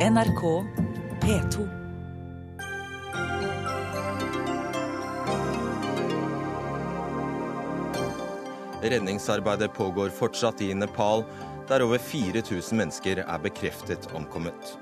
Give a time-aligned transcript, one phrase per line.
[0.00, 0.64] NRK
[1.20, 1.68] P2.
[8.82, 11.24] Redningsarbeidet pågår fortsatt i Nepal,
[11.68, 14.74] der over 4000 mennesker er bekreftet omkommet.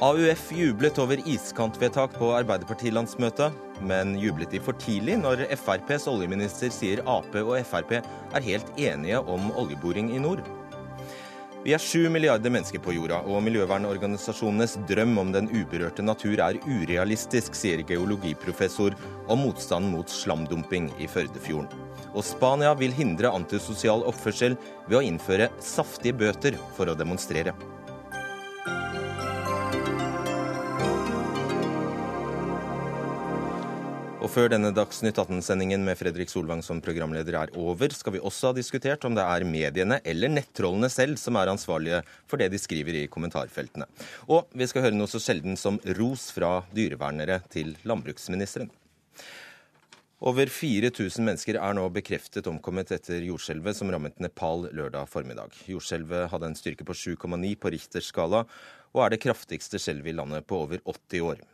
[0.00, 7.04] AUF jublet over iskantvedtak på Arbeiderpartilandsmøtet, men jublet de for tidlig når FrPs oljeminister sier
[7.04, 10.40] Ap og Frp er helt enige om oljeboring i nord?
[11.64, 16.58] Vi er sju milliarder mennesker på jorda, og miljøvernorganisasjonenes drøm om den uberørte natur er
[16.68, 18.92] urealistisk, sier geologiprofessor
[19.32, 21.72] om motstanden mot slamdumping i Førdefjorden.
[22.12, 24.58] Og Spania vil hindre antisosial oppførsel
[24.90, 27.56] ved å innføre saftige bøter for å demonstrere.
[34.24, 38.48] Og før denne Dagsnytt 18-sendingen med Fredrik Solvang som programleder er over, skal vi også
[38.48, 42.60] ha diskutert om det er mediene eller nettrollene selv som er ansvarlige for det de
[42.62, 43.84] skriver i kommentarfeltene.
[44.32, 48.72] Og vi skal høre noe så sjelden som ros fra dyrevernere til landbruksministeren.
[50.24, 55.52] Over 4000 mennesker er nå bekreftet omkommet etter jordskjelvet som rammet Nepal lørdag formiddag.
[55.68, 58.46] Jordskjelvet hadde en styrke på 7,9 på Richters skala,
[58.96, 61.50] og er det kraftigste skjelvet i landet på over 80 år.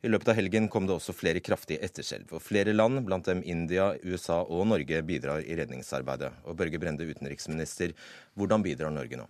[0.00, 3.42] I løpet av helgen kom det også flere kraftige etterskjelv, og flere land, blant dem
[3.44, 6.32] India, USA og Norge, bidrar i redningsarbeidet.
[6.48, 7.92] Og Børge Brende, utenriksminister,
[8.38, 9.26] hvordan bidrar Norge nå?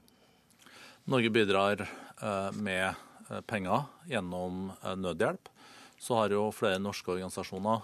[1.10, 5.50] Norge bidrar eh, med eh, penger gjennom eh, nødhjelp.
[6.00, 7.82] Så har jo flere norske organisasjoner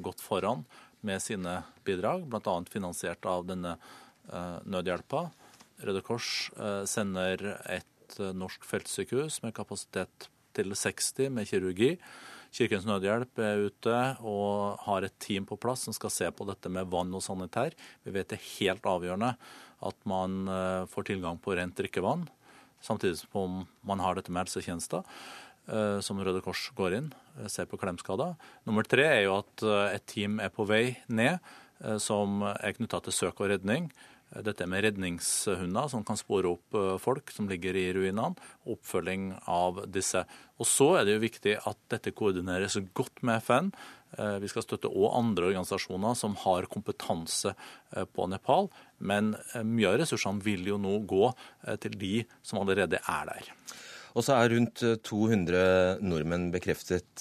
[0.00, 0.62] gått foran
[1.04, 2.52] med sine bidrag, bl.a.
[2.70, 3.72] finansiert av denne
[4.64, 5.24] nødhjelpa.
[5.84, 6.46] Røde Kors
[6.88, 11.94] sender et norsk feltsykehus med kapasitet til 60 med kirurgi.
[12.56, 16.70] Kirkens Nødhjelp er ute og har et team på plass som skal se på dette
[16.72, 17.76] med vann og sanitær.
[18.04, 19.34] Vi vet det er helt avgjørende
[19.86, 22.24] at man eh, får tilgang på rent drikkevann,
[22.80, 25.04] samtidig som man har dette med helsetjenester
[25.68, 28.38] eh, som Røde Kors går inn, og ser på klemskader.
[28.64, 31.42] Nummer tre er jo at et team er på vei ned,
[32.00, 33.90] som er knytta til søk og redning
[34.44, 38.34] dette med redningshunder som kan spore opp eh, folk som ligger i ruinene,
[38.66, 40.24] oppfølging av disse.
[40.58, 43.70] Og Så er det jo viktig at dette koordineres godt med FN.
[44.18, 48.70] Eh, vi skal støtte òg andre organisasjoner som har kompetanse eh, på Nepal.
[48.98, 51.28] Men mye av ressursene vil jo nå gå
[51.82, 53.50] til de som allerede er der.
[54.16, 57.20] Og så er rundt 200 nordmenn bekreftet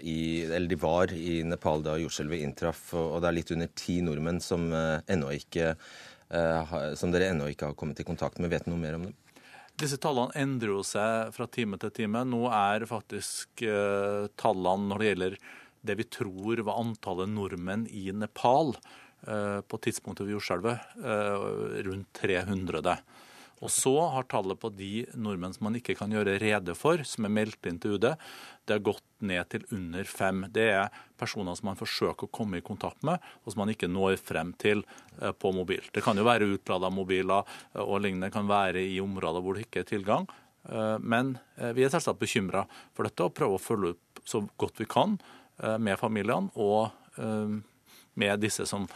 [0.00, 2.80] i, eller de var i Nepal da jordskjelvet inntraff.
[2.96, 7.70] Og det er litt under ti nordmenn som ennå ikke Eh, som dere ennå ikke
[7.70, 8.52] har kommet i kontakt med.
[8.52, 9.16] Vet noe mer om dem?
[9.80, 12.22] Disse tallene endrer jo seg fra time til time.
[12.28, 15.36] Nå er faktisk uh, tallene når det gjelder
[15.88, 20.90] det vi tror var antallet nordmenn i Nepal uh, på tidspunktet ved jordskjelvet,
[21.88, 23.00] rundt 300.
[23.60, 27.26] Og så har tallet på de nordmenn som man ikke kan gjøre rede for, som
[27.28, 28.10] er meldt inn til UD,
[28.68, 30.44] det har gått ned til under fem.
[30.52, 33.90] Det er personer som man forsøker å komme i kontakt med, og som man ikke
[33.90, 34.84] når frem til
[35.20, 35.82] eh, på mobil.
[35.94, 39.66] Det kan jo være utlada mobiler eh, og lignende, kan være i områder hvor det
[39.68, 40.28] ikke er tilgang.
[40.68, 41.36] Eh, men
[41.76, 42.64] vi er selvsagt bekymra
[42.96, 45.18] for dette og prøver å følge opp så godt vi kan
[45.80, 46.88] med familiene og
[48.20, 48.86] med disse som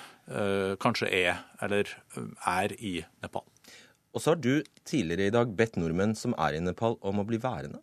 [0.80, 1.90] kanskje er eller
[2.48, 3.44] er i Nepal.
[4.14, 7.26] Og så har du tidligere i dag bedt nordmenn som er i Nepal om å
[7.28, 7.82] bli værende.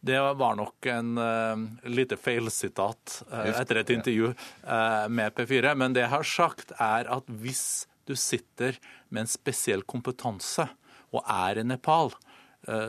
[0.00, 1.56] Det var nok en uh,
[1.90, 5.74] lite feilsitat uh, etter et intervju uh, med P4.
[5.74, 8.78] Men det jeg har sagt, er at hvis du sitter
[9.10, 10.68] med en spesiell kompetanse
[11.10, 12.12] og er i Nepal,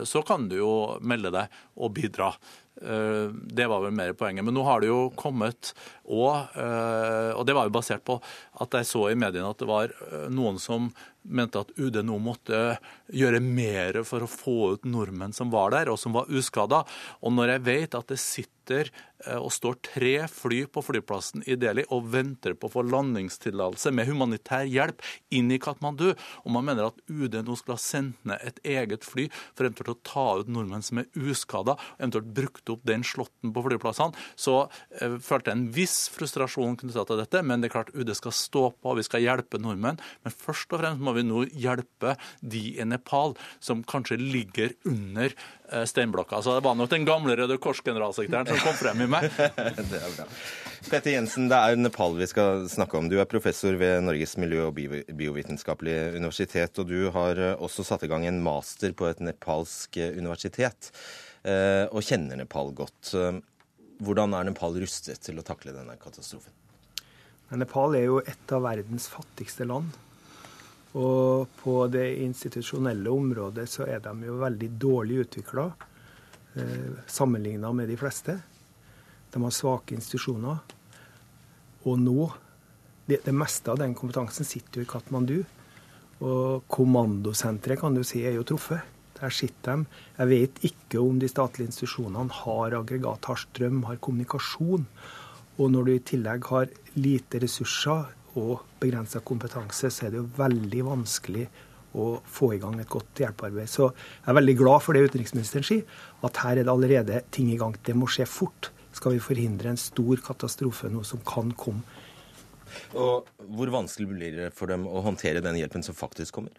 [0.04, 0.72] så kan du jo
[1.08, 2.34] melde deg og bidra.
[2.76, 4.44] Det var vel mer poenget.
[4.44, 5.70] Men nå har det jo kommet
[6.04, 8.18] og, og det var jo basert på
[8.60, 9.94] at jeg så i mediene at det var
[10.34, 10.90] noen som
[11.24, 12.78] mente at UD nå måtte
[13.14, 16.84] gjøre mer for å få ut nordmenn som var der, og som var uskada.
[17.24, 21.58] Og når jeg vet at det sitter eh, og står tre fly på flyplassen i
[21.60, 25.04] Delhi og venter på å få landingstillatelse med humanitær hjelp
[25.36, 29.08] inn i Katmandu, og man mener at UD nå skal ha sendt ned et eget
[29.08, 33.54] fly for eventuelt å ta ut nordmenn som er uskada, eventuelt brukt opp den slåtten
[33.56, 34.62] på flyplassene, så
[35.00, 37.44] eh, følte jeg en viss frustrasjon knytta til dette.
[37.46, 40.00] Men det er klart UD skal stå på, vi skal hjelpe nordmenn.
[40.26, 45.34] Men først og fremst må vi nå hjelpe de i Nepal som kanskje ligger under
[45.72, 46.42] eh, steinblokka.
[46.46, 49.30] Så det var nok den gamle Røde Kors-generalsekretæren som kom frem i meg.
[49.92, 50.28] det er bra.
[50.90, 53.10] Petter Jensen, det er Nepal vi skal snakke om.
[53.12, 58.06] Du er professor ved Norges miljø- og biovitenskapelige universitet, og du har eh, også satt
[58.06, 60.94] i gang en master på et nepalsk eh, universitet,
[61.40, 63.14] og kjenner Nepal godt.
[64.04, 66.52] Hvordan er Nepal rustet til å takle denne katastrofen?
[67.58, 69.96] Nepal er jo et av verdens fattigste land.
[70.98, 75.72] Og på det institusjonelle området så er de jo veldig dårlig utvikla.
[76.56, 78.40] eh, sammenligna med de fleste.
[79.32, 80.58] De har svake institusjoner.
[81.86, 82.32] Og nå
[83.06, 85.44] det, det, meste av den kompetansen sitter jo i Katmandu.
[86.26, 88.82] Og kommandosenteret kan du si er jo truffet.
[89.20, 89.86] Der sitter de.
[90.18, 94.88] Jeg vet ikke om de statlige institusjonene har aggregat, har strøm, har kommunikasjon.
[95.60, 100.30] Og når du i tillegg har lite ressurser og begrensa kompetanse, så er det jo
[100.38, 101.48] veldig vanskelig
[101.98, 103.70] å få i gang et godt hjelpearbeid.
[103.70, 105.88] Så jeg er veldig glad for det utenriksministeren sier,
[106.26, 107.76] at her er det allerede ting i gang.
[107.86, 108.72] Det må skje fort.
[108.94, 111.86] Skal vi forhindre en stor katastrofe, noe som kan komme.
[112.94, 116.54] Og Hvor vanskelig blir det for dem å håndtere den hjelpen som faktisk kommer?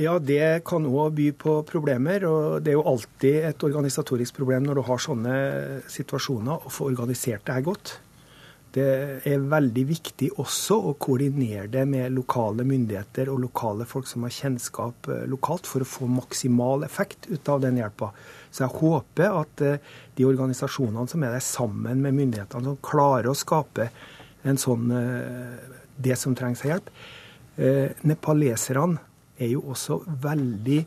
[0.00, 2.24] Ja, det kan òg by på problemer.
[2.24, 5.34] og Det er jo alltid et organisatorisk problem når du har sånne
[5.84, 7.98] situasjoner, å få organisert det her godt.
[8.72, 8.84] Det
[9.28, 14.32] er veldig viktig også å koordinere det med lokale myndigheter og lokale folk som har
[14.32, 18.08] kjennskap eh, lokalt, for å få maksimal effekt ut av den hjelpa.
[18.48, 23.28] Så jeg håper at eh, de organisasjonene som er der sammen med myndighetene, som klarer
[23.28, 23.90] å skape
[24.48, 26.88] en sånn, eh, det som trengs av hjelp.
[28.08, 29.02] Nepaleserne
[29.36, 30.78] er jo også veldig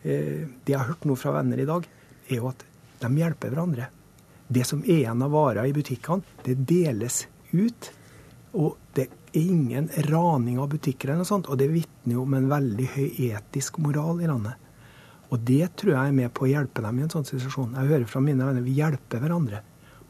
[0.00, 1.84] Det jeg har hørt nå fra venner i dag,
[2.30, 2.62] er jo at
[3.02, 3.90] de hjelper hverandre.
[4.48, 7.90] Det som er igjen av varer i butikkene, det deles ut.
[8.56, 11.50] Og det er ingen raning av butikker eller noe sånt.
[11.52, 14.56] Og det vitner jo om en veldig høy etisk moral i landet.
[15.28, 17.76] Og det tror jeg er med på å hjelpe dem i en sånn situasjon.
[17.76, 19.60] Jeg hører fra mine venner vi hjelper hverandre.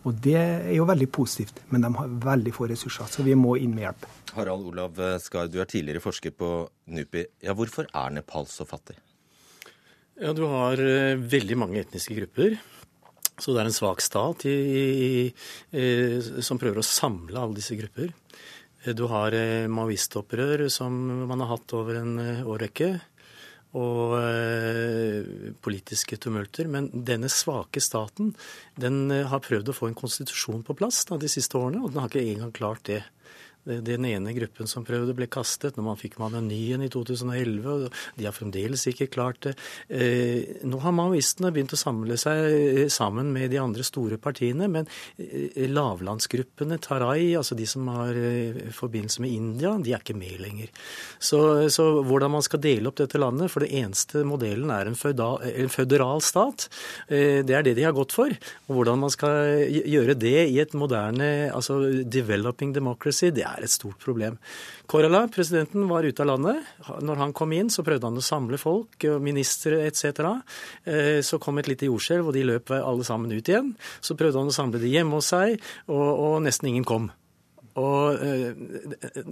[0.06, 3.56] Og det er jo veldig positivt, men de har veldig få ressurser, så vi må
[3.58, 4.06] inn med hjelp.
[4.36, 6.52] Harald Olav Skar, du er tidligere forsker på
[6.94, 7.24] NUPI.
[7.44, 8.96] Ja, hvorfor er Nepal så fattig?
[10.18, 12.56] Ja, Du har eh, veldig mange etniske grupper.
[13.38, 15.10] Så det er en svak stat i, i,
[15.78, 15.84] i,
[16.42, 18.10] som prøver å samle alle disse grupper.
[18.94, 20.94] Du har eh, maoistopprør som
[21.28, 22.92] man har hatt over en eh, årrekke.
[23.78, 26.70] Og eh, politiske tumulter.
[26.72, 28.32] Men denne svake staten
[28.80, 31.92] den eh, har prøvd å få en konstitusjon på plass da, de siste årene, og
[31.92, 33.02] den har ikke engang klart det.
[33.68, 35.76] Den ene gruppen som prøvde, ble kastet.
[35.76, 37.66] Når man fikk man en ny en i 2011.
[37.68, 39.54] og De har fremdeles ikke klart det.
[39.88, 44.70] Eh, nå har maoistene begynt å samle seg eh, sammen med de andre store partiene,
[44.72, 44.88] men
[45.20, 48.16] eh, lavlandsgruppene, Tarai, altså de som har
[48.74, 50.72] forbindelse med India, de er ikke med lenger.
[51.20, 51.40] Så,
[51.72, 56.22] så hvordan man skal dele opp dette landet, for det eneste modellen er en, føderal
[56.24, 56.68] stat,
[57.08, 58.32] det er det de har gått for.
[58.68, 63.72] Og hvordan man skal gjøre det i et moderne altså developing democracy, det er et
[63.72, 64.38] stort problem.
[64.90, 66.72] Korala, presidenten, var ute av landet.
[67.04, 70.26] Når han kom inn, så prøvde han å samle folk, ministre etc.
[70.84, 73.74] Eh, så kom et lite jordskjelv, og de løp alle sammen ut igjen.
[74.00, 75.58] Så prøvde han å samle de hjemme hos seg,
[75.88, 77.10] og, og nesten ingen kom.
[77.78, 78.58] Og eh,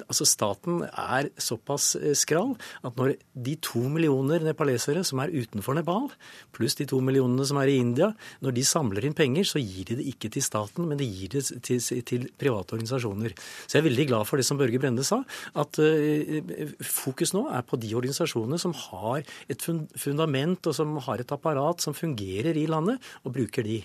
[0.07, 2.55] altså Staten er såpass eh, skral
[2.87, 3.17] at når
[3.47, 6.09] de to millioner nepalesere som er utenfor Nepal,
[6.57, 8.13] pluss de to millionene som er i India,
[8.45, 11.33] når de samler inn penger, så gir de det ikke til staten, men de gir
[11.37, 13.35] det til, til private organisasjoner.
[13.67, 15.23] Så jeg er veldig glad for det som Børge Brende sa,
[15.57, 21.23] at uh, fokus nå er på de organisasjonene som har et fundament og som har
[21.23, 23.81] et apparat som fungerer i landet, og bruker de.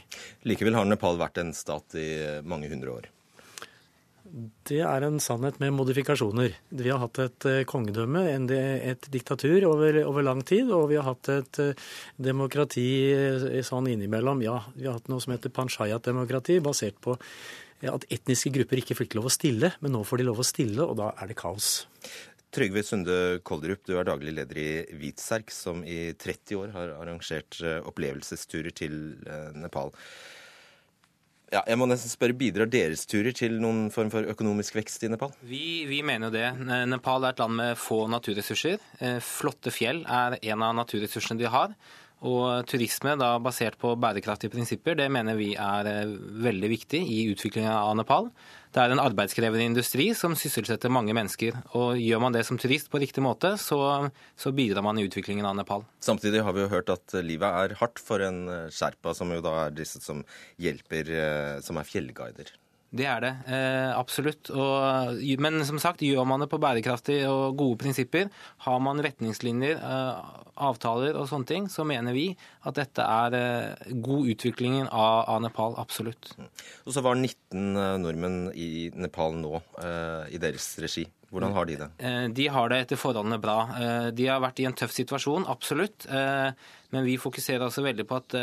[0.48, 2.12] Likevel har Nepal vært en stat i
[2.48, 3.12] mange hundre år.
[4.32, 6.54] Det er en sannhet med modifikasjoner.
[6.80, 8.22] Vi har hatt et eh, kongedømme,
[8.56, 10.72] et diktatur, over, over lang tid.
[10.72, 14.44] Og vi har hatt et eh, demokrati eh, sånn innimellom.
[14.46, 17.18] Ja, vi har hatt noe som heter panchayat-demokrati, basert på
[17.82, 19.74] at etniske grupper ikke fikk lov å stille.
[19.84, 21.74] Men nå får de lov å stille, og da er det kaos.
[22.56, 24.70] Trygve Sunde Kolderup, du er daglig leder i
[25.00, 28.96] Hvitserk, som i 30 år har arrangert opplevelsesturer til
[29.56, 29.96] Nepal.
[31.52, 35.10] Ja, jeg må nesten spørre, Bidrar deres turer til noen form for økonomisk vekst i
[35.12, 35.34] Nepal?
[35.44, 36.46] Vi, vi mener jo det.
[36.88, 38.80] Nepal er et land med få naturressurser.
[39.04, 41.76] Eh, flotte fjell er en av naturressursene de har.
[42.22, 46.12] Og turisme da basert på bærekraftige prinsipper, det mener vi er eh,
[46.46, 48.30] veldig viktig i utviklingen av Nepal.
[48.72, 51.58] Det er en arbeidskrevende industri som sysselsetter mange mennesker.
[51.74, 53.82] Og gjør man det som turist på riktig måte, så,
[54.38, 55.88] så bidrar man i utviklingen av Nepal.
[56.06, 59.58] Samtidig har vi jo hørt at livet er hardt for en sherpa, som jo da
[59.66, 60.22] er disse som
[60.62, 62.54] hjelper, eh, som er fjellguider.
[62.92, 64.50] Det er det, eh, absolutt.
[64.52, 68.28] Og, men som sagt, gjør man det på bærekraftige og gode prinsipper,
[68.66, 72.28] har man retningslinjer, eh, avtaler og sånne ting, så mener vi
[72.68, 75.78] at dette er eh, god utvikling av, av, Nepal.
[75.80, 76.34] Absolutt.
[76.84, 81.08] Og så var 19 eh, nordmenn i Nepal nå, eh, i deres regi.
[81.32, 81.90] Hvordan har de det?
[82.04, 83.58] Eh, de har det etter forholdene bra.
[84.12, 86.08] De har vært i en tøff situasjon, absolutt.
[86.12, 88.36] Men vi fokuserer altså veldig på at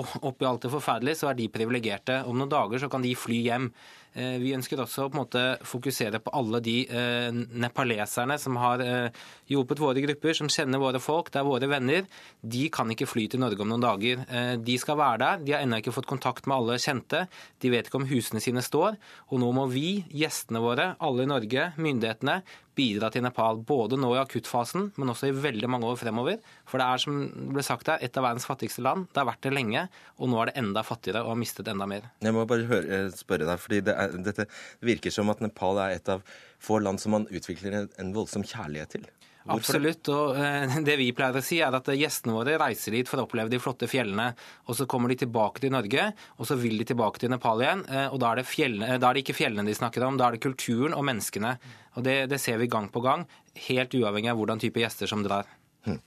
[0.00, 2.22] oppi alt det forferdelige, så er de privilegerte.
[2.24, 3.68] Om noen dager så kan de fly hjem.
[4.16, 7.28] Eh, vi ønsker også å på måte fokusere på alle de eh,
[7.60, 12.06] nepaleserne som har eh, hjulpet våre grupper, som kjenner våre folk, det er våre venner.
[12.40, 14.22] De kan ikke fly til Norge om noen dager.
[14.62, 15.42] De skal være der.
[15.44, 17.26] De har ennå ikke fått kontakt med alle kjente.
[17.62, 18.96] De vet ikke om husene sine står.
[19.30, 22.40] Og nå må vi, gjestene våre, alle i Norge, myndighetene,
[22.76, 23.60] bidra til Nepal.
[23.66, 26.40] Både nå i akuttfasen, men også i veldig mange år fremover.
[26.68, 27.20] For det er, som
[27.54, 29.08] ble sagt her, et av verdens fattigste land.
[29.12, 29.86] Det har vært det lenge,
[30.20, 32.10] og nå er det enda fattigere og har mistet enda mer.
[32.24, 34.48] Jeg må bare høre, spørre deg, fordi det, er, dette
[34.84, 36.24] virker som at Nepal er et av
[36.62, 39.08] få land som man utvikler en voldsom kjærlighet til.
[39.46, 39.78] Hvorfor?
[39.78, 40.08] Absolutt.
[40.10, 43.26] og eh, Det vi pleier å si, er at gjestene våre reiser dit for å
[43.28, 44.32] oppleve de flotte fjellene.
[44.66, 47.84] og Så kommer de tilbake til Norge, og så vil de tilbake til Nepal igjen.
[47.86, 50.28] Eh, og Da er det, fjellene, da er det ikke fjellene de snakker om, da
[50.28, 51.56] er det kulturen og menneskene.
[51.96, 53.24] Og Det, det ser vi gang på gang,
[53.68, 55.48] helt uavhengig av hvordan type gjester som drar.
[55.86, 56.02] Hmm.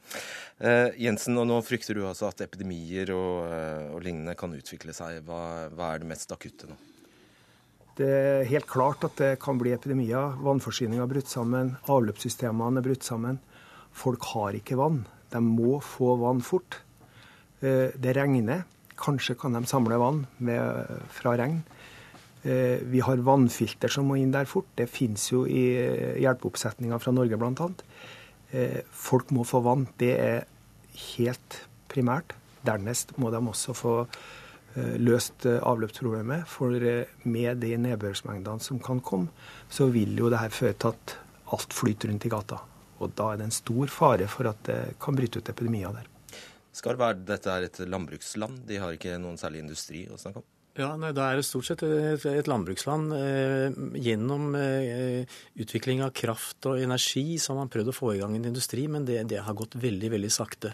[0.59, 3.47] Uh, Jensen, og nå frykter du altså at epidemier og,
[3.95, 5.23] og lignende kan utvikle seg.
[5.23, 6.75] Hva, hva er det mest akutte nå?
[7.99, 10.37] Det er helt klart at det kan bli epidemier.
[10.39, 13.41] Vannforsyninga er brutt sammen, avløpssystemene er brutt sammen.
[13.91, 15.01] Folk har ikke vann.
[15.33, 16.79] De må få vann fort.
[17.59, 18.63] Eh, det regner.
[18.99, 21.59] Kanskje kan de samle vann med, fra regn.
[22.47, 24.71] Eh, vi har vannfilter som må inn der fort.
[24.79, 25.67] Det finnes jo i
[26.23, 27.71] hjelpeoppsetninga fra Norge bl.a.
[28.55, 29.89] Eh, folk må få vann.
[29.99, 30.45] Det er
[31.17, 32.31] helt primært.
[32.63, 36.45] Dernest må de også få Eh, løst eh, avløpsproblemet.
[36.49, 39.33] For eh, med de nedbørsmengdene som kan komme,
[39.69, 41.15] så vil jo det her føre til at
[41.55, 42.61] alt flyter rundt i gata.
[42.99, 46.07] Og da er det en stor fare for at det kan bryte ut epidemier der.
[46.75, 50.47] Skal være, dette er et landbruksland, de har ikke noen særlig industri å snakke om?
[50.79, 53.11] Ja, nei, Det er stort sett et, et landbruksland.
[53.11, 55.25] Eh, gjennom eh,
[55.59, 58.85] utvikling av kraft og energi så har man prøvd å få i gang en industri,
[58.87, 60.71] men det, det har gått veldig veldig sakte.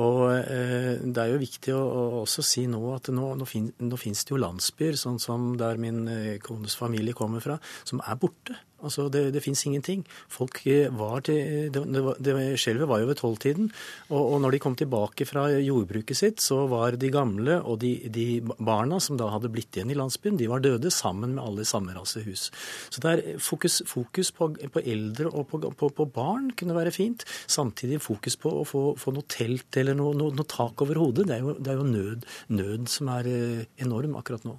[0.00, 1.82] Og eh, Det er jo viktig å,
[2.24, 5.78] også si nå at nå, nå, fin, nå finnes det jo landsbyer, sånn som der
[5.80, 8.58] min eh, kones familie kommer fra, som er borte.
[8.84, 10.04] Altså, Det, det fins ingenting.
[10.30, 11.84] Folk eh, var til, det,
[12.20, 13.70] det, Skjelvet var jo ved tolvtiden.
[14.10, 17.94] Og, og når de kom tilbake fra jordbruket sitt, så var de gamle og de,
[18.12, 21.64] de, barna som da hadde blitt igjen i landsbyen, de var døde sammen med alle
[21.64, 22.50] i samme hus.
[22.92, 26.92] Så det er fokus, fokus på, på, eldre og på, på, på, barn kunne være
[26.94, 27.24] fint.
[27.46, 31.28] Samtidig fokus på å få, få noe telt eller noe, noe, noe tak over hodet.
[31.30, 32.28] Det er jo, det er jo nød,
[32.60, 34.58] nød som er eh, enorm akkurat nå.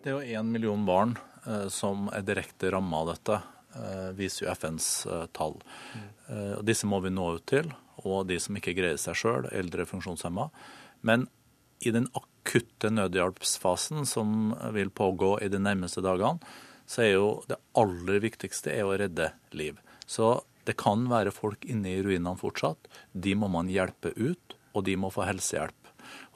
[0.00, 1.29] Det er jo én million barn Eh,
[1.72, 3.40] som er direkte ramma av dette,
[3.76, 5.58] eh, viser jo FNs eh, tall.
[5.94, 6.08] Mm.
[6.66, 7.70] disse må vi nå ut til,
[8.06, 10.48] og de som ikke greier seg sjøl, eldre funksjonshemma.
[11.02, 11.26] Men
[11.80, 16.38] i den akutte nødhjelpsfasen som vil pågå i de nærmeste dagene,
[16.86, 19.78] så er jo det aller viktigste å redde liv.
[20.06, 22.88] Så det kan være folk inne i ruinene fortsatt.
[23.12, 25.79] De må man hjelpe ut, og de må få helsehjelp.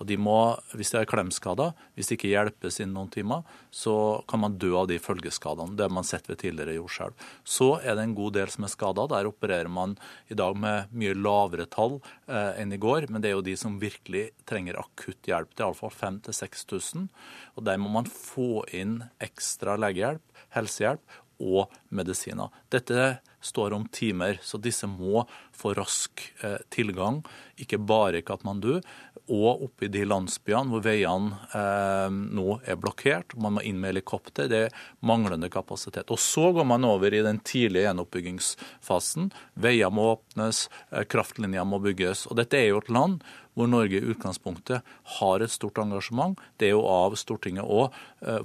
[0.03, 0.37] Og de må,
[0.75, 3.95] hvis de er klemskader, hvis det ikke hjelpes innen noen timer, så
[4.31, 5.77] kan man dø av de følgeskadene.
[5.79, 7.27] Det har man sett ved tidligere jordskjelv.
[7.47, 9.07] Så er det en god del som er skada.
[9.13, 9.97] Der opererer man
[10.27, 13.57] i dag med mye lavere tall eh, enn i går, men det er jo de
[13.61, 15.55] som virkelig trenger akutt hjelp.
[15.55, 17.07] Det er iallfall 5000-6000.
[17.55, 20.25] Og der må man få inn ekstra legehjelp,
[20.57, 22.51] helsehjelp og medisiner.
[22.75, 23.07] Dette
[23.45, 27.23] står om timer, så disse må få rask eh, tilgang,
[27.61, 28.81] ikke bare i Katmandu,
[29.25, 33.37] og oppe i de landsbyene hvor veiene eh, nå er blokkert.
[33.41, 34.51] Man må inn med helikopter.
[34.51, 36.13] Det er manglende kapasitet.
[36.13, 39.31] Og Så går man over i den tidlige gjenoppbyggingsfasen.
[39.55, 42.27] Veier må åpnes, eh, kraftlinjer må bygges.
[42.29, 44.83] Og Dette er jo et land hvor Norge i utgangspunktet
[45.21, 46.35] har et stort engasjement.
[46.59, 47.95] Det er jo av Stortinget òg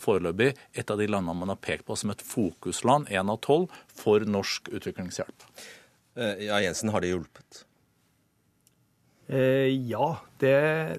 [0.03, 3.73] foreløpig et av de landene man har pekt på som et fokusland, én av tolv,
[3.99, 5.47] for norsk utviklingshjelp.
[6.19, 7.63] Eh, ja, Jensen, har det hjulpet?
[9.29, 10.09] Eh, ja,
[10.41, 10.55] det,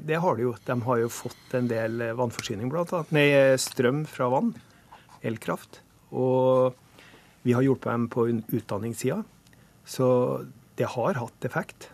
[0.07, 0.55] det, har de jo.
[0.67, 3.15] De har jo fått en del vannforsyning, blant annet.
[3.17, 3.29] Nei,
[3.61, 4.55] strøm fra vann.
[5.27, 5.83] Elkraft.
[6.15, 6.77] Og
[7.43, 9.23] vi har hjulpet dem på utdanningssida.
[9.85, 10.07] Så
[10.79, 11.91] det har hatt effekt.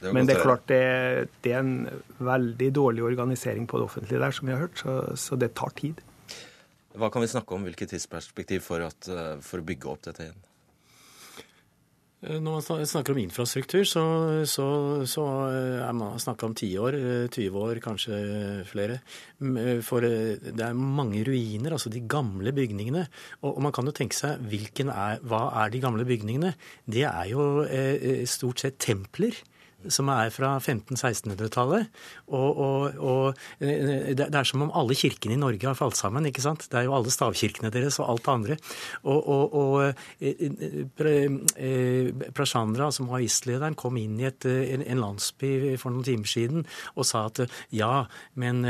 [0.00, 4.20] Det Men det er klart det, det, er en veldig dårlig organisering på det offentlige
[4.20, 6.00] der, som vi har hørt, så, så det tar tid.
[6.94, 10.28] Hva kan vi snakke om, hvilket tidsperspektiv for, at, eh, for å bygge opp dette
[10.28, 10.42] igjen?
[12.24, 14.04] Eh, når man snakker om infrastruktur, så,
[14.46, 14.66] så,
[15.10, 16.98] så eh, er man snakka om 10 år,
[17.34, 18.20] 20 år, kanskje
[18.70, 19.00] flere.
[19.82, 23.08] For det er mange ruiner, altså de gamle bygningene.
[23.42, 24.46] Og, man kan jo tenke seg
[24.86, 26.54] er, hva er de gamle bygningene?
[26.86, 27.66] Det er jo
[28.30, 29.42] stort sett templer
[29.92, 31.90] som er fra 1500-1600-tallet.
[32.28, 36.26] Og, og, og, det er som om alle kirkene i Norge har falt sammen.
[36.28, 36.68] ikke sant?
[36.70, 38.58] Det er jo alle stavkirkene deres og alt det andre.
[39.10, 39.20] Og,
[39.60, 39.74] og
[42.34, 46.64] Prashandra, som var islederen kom inn i et, en landsby for noen timer siden
[46.94, 48.04] og sa at ja,
[48.40, 48.62] men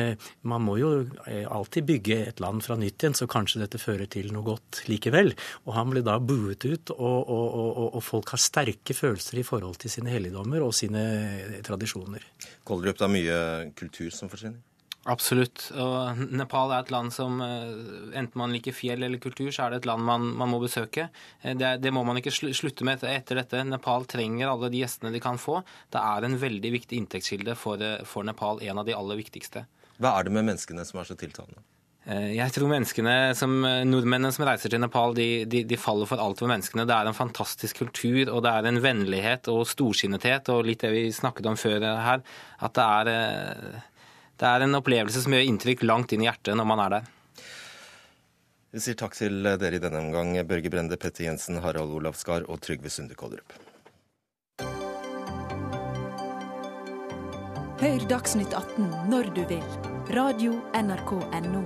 [0.42, 0.90] man må jo
[1.25, 5.33] alltid bygge et land fra nytt igjen, så kanskje dette fører til noe godt likevel.
[5.66, 10.12] Og han ble da buet ut, og folk har sterke følelser i forhold til sine
[10.12, 11.03] helligdommer og sine
[11.66, 12.25] tradisjoner.
[12.66, 13.40] Kolderup, det er mye
[13.78, 14.62] kultur som forsvinner?
[15.04, 15.66] Absolutt.
[15.76, 17.73] Og Nepal er et land som eh,
[18.16, 21.11] enten man liker fjell eller kultur, så er det et land man, man må besøke.
[21.42, 23.61] Eh, det, det, må man ikke slutte med etter dette.
[23.68, 25.61] Nepal trenger alle de gjestene de kan få.
[25.92, 29.66] Det er en veldig viktig inntektskilde for, eh, for Nepal, en av de aller viktigste.
[30.00, 31.61] Hva er det med menneskene som er så tiltalende?
[32.04, 36.08] Eh, jeg tror menneskene som, eh, nordmennene som reiser til Nepal, de, de, de, faller
[36.11, 36.84] for alt for menneskene.
[36.84, 40.92] Det er en fantastisk kultur, og det er en vennlighet og storsinnethet, og litt det
[40.92, 42.25] vi snakket om før her,
[42.61, 43.82] at det er, eh,
[44.37, 47.12] det er en opplevelse som gjør inntrykk langt inn i hjertet når man er der.
[48.75, 52.44] Vi sier takk til dere i denne omgang, Børge Brende, Petter Jensen, Harald Olav Skar
[52.50, 53.63] og Trygve Sunde Kollerup.
[57.75, 59.64] Hør Dagsnytt 18 når du vil.
[60.14, 61.11] Radio NRK
[61.43, 61.62] NO.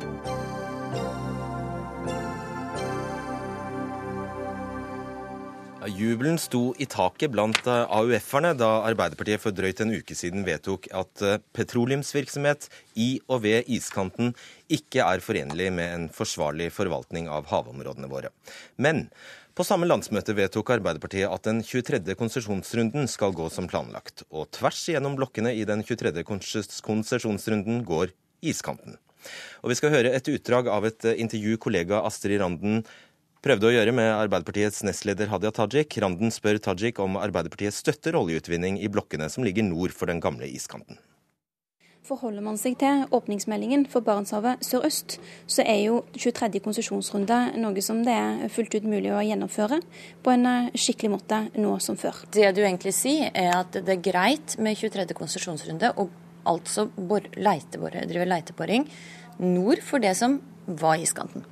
[5.93, 10.88] Jubelen sto i taket blant eh, AUF-erne da Arbeiderpartiet for drøyt en uke siden vedtok
[10.97, 14.33] at eh, petroleumsvirksomhet i og ved iskanten
[14.73, 18.33] ikke er forenlig med en forsvarlig forvaltning av havområdene våre.
[18.81, 19.11] Men
[19.59, 22.15] på samme landsmøte vedtok Arbeiderpartiet at den 23.
[22.15, 24.23] konsesjonsrunden skal gå som planlagt.
[24.31, 26.23] Og tvers igjennom blokkene i den 23.
[26.23, 28.95] konsesjonsrunden går iskanten.
[29.65, 32.85] Og Vi skal høre et utdrag av et eh, intervju kollega Astrid Randen
[33.43, 35.99] prøvde å gjøre med Arbeiderpartiets nestleder Hadia Tajik.
[35.99, 40.47] Randen spør Tajik om Arbeiderpartiet støtter oljeutvinning i blokkene som ligger nord for den gamle
[40.47, 41.03] iskanten.
[42.09, 46.62] Forholder man seg til åpningsmeldingen for Barentshavet sørøst, så er jo 23.
[46.65, 49.83] konsesjonsrunde noe som det er fullt ut mulig å gjennomføre
[50.25, 52.23] på en eh, skikkelig måte nå som før.
[52.33, 55.05] Det du egentlig sier, er at det er greit med 23.
[55.19, 56.15] konsesjonsrunde og
[56.49, 58.88] altså drive leiteboring
[59.38, 61.45] nord for det som var iskanten.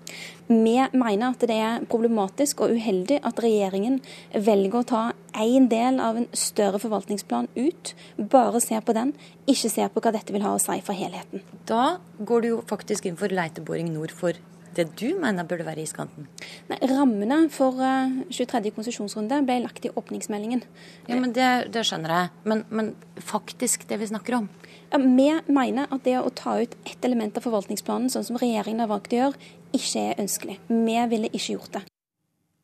[0.47, 3.99] Vi mener at det er problematisk og uheldig at regjeringen
[4.35, 5.05] velger å ta
[5.43, 9.15] én del av en større forvaltningsplan ut, bare ser på den,
[9.49, 11.43] ikke ser på hva dette vil ha å si for helheten.
[11.67, 14.37] Da går du jo faktisk inn for leiteboring nord for
[14.77, 16.29] det du mener burde være iskanten?
[16.69, 17.81] Nei, rammene for
[18.29, 18.61] 23.
[18.61, 20.63] Eh, konsesjonsrunde ble lagt i åpningsmeldingen.
[21.09, 22.33] Ja, men Det, det skjønner jeg.
[22.45, 24.51] Men, men, faktisk det vi snakker om?
[24.91, 28.85] Ja, vi mener at det å ta ut ett element av forvaltningsplanen, sånn som regjeringen
[28.85, 30.59] har valgt å gjøre, ikke er ønskelig.
[30.69, 31.87] Vi ville ikke gjort det.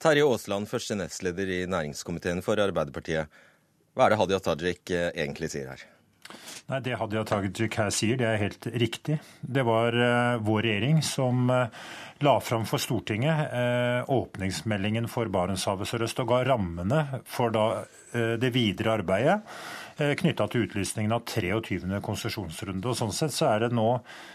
[0.02, 3.42] Terje Aasland, første nestleder i næringskomiteen for Arbeiderpartiet.
[3.94, 5.84] Hva er det Hadia Tajik eh, egentlig sier her?
[6.70, 9.18] Nei, Det Hadia Tajik her sier, det er helt riktig.
[9.42, 11.66] Det var uh, vår regjering som uh,
[12.24, 17.66] la fram for Stortinget uh, åpningsmeldingen for Barentshavet sørøst og ga rammene for da,
[18.12, 19.38] det videre arbeidet
[20.18, 22.00] knytta til utlysningen av 23.
[22.04, 22.90] konsesjonsrunde.
[22.90, 23.88] Og Sånn sett så er det nå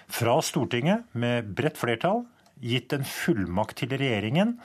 [0.08, 2.26] fra Stortinget, med bredt flertall,
[2.64, 4.56] gitt en fullmakt til regjeringen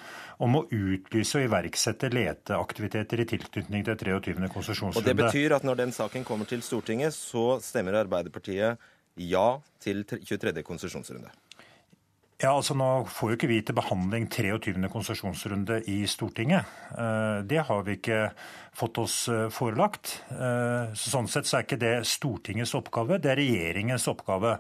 [0.43, 4.49] om å utlyse og iverksette leteaktiviteter i tilknytning til 23.
[4.55, 5.03] konsesjonsrunde.
[5.03, 8.81] Og Det betyr at når den saken kommer til Stortinget, så stemmer Arbeiderpartiet
[9.21, 9.47] ja
[9.83, 10.65] til 23.
[10.67, 11.31] konsesjonsrunde?
[12.42, 14.74] Ja, altså Nå får jo ikke vi til behandling 23.
[14.90, 16.66] konsesjonsrunde i Stortinget.
[16.90, 18.33] Eh, det har vi ikke
[18.74, 20.16] fått oss eh, forelagt.
[20.35, 24.57] Eh, sånn sett så er ikke det Stortingets oppgave, det er regjeringens oppgave.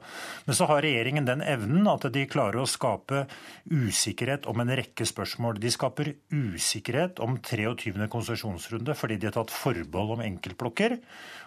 [0.46, 3.24] Men så har regjeringen den evnen at de klarer å skape
[3.66, 5.58] usikkerhet om en rekke spørsmål.
[5.58, 8.06] De skaper usikkerhet om 23.
[8.14, 11.00] konsesjonsrunde fordi de har tatt forbehold om enkeltblokker.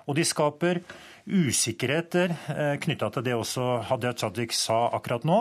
[0.05, 0.81] Og de skaper
[1.25, 5.39] usikkerheter eh, knytta til det også Hadia Tajik sa akkurat nå,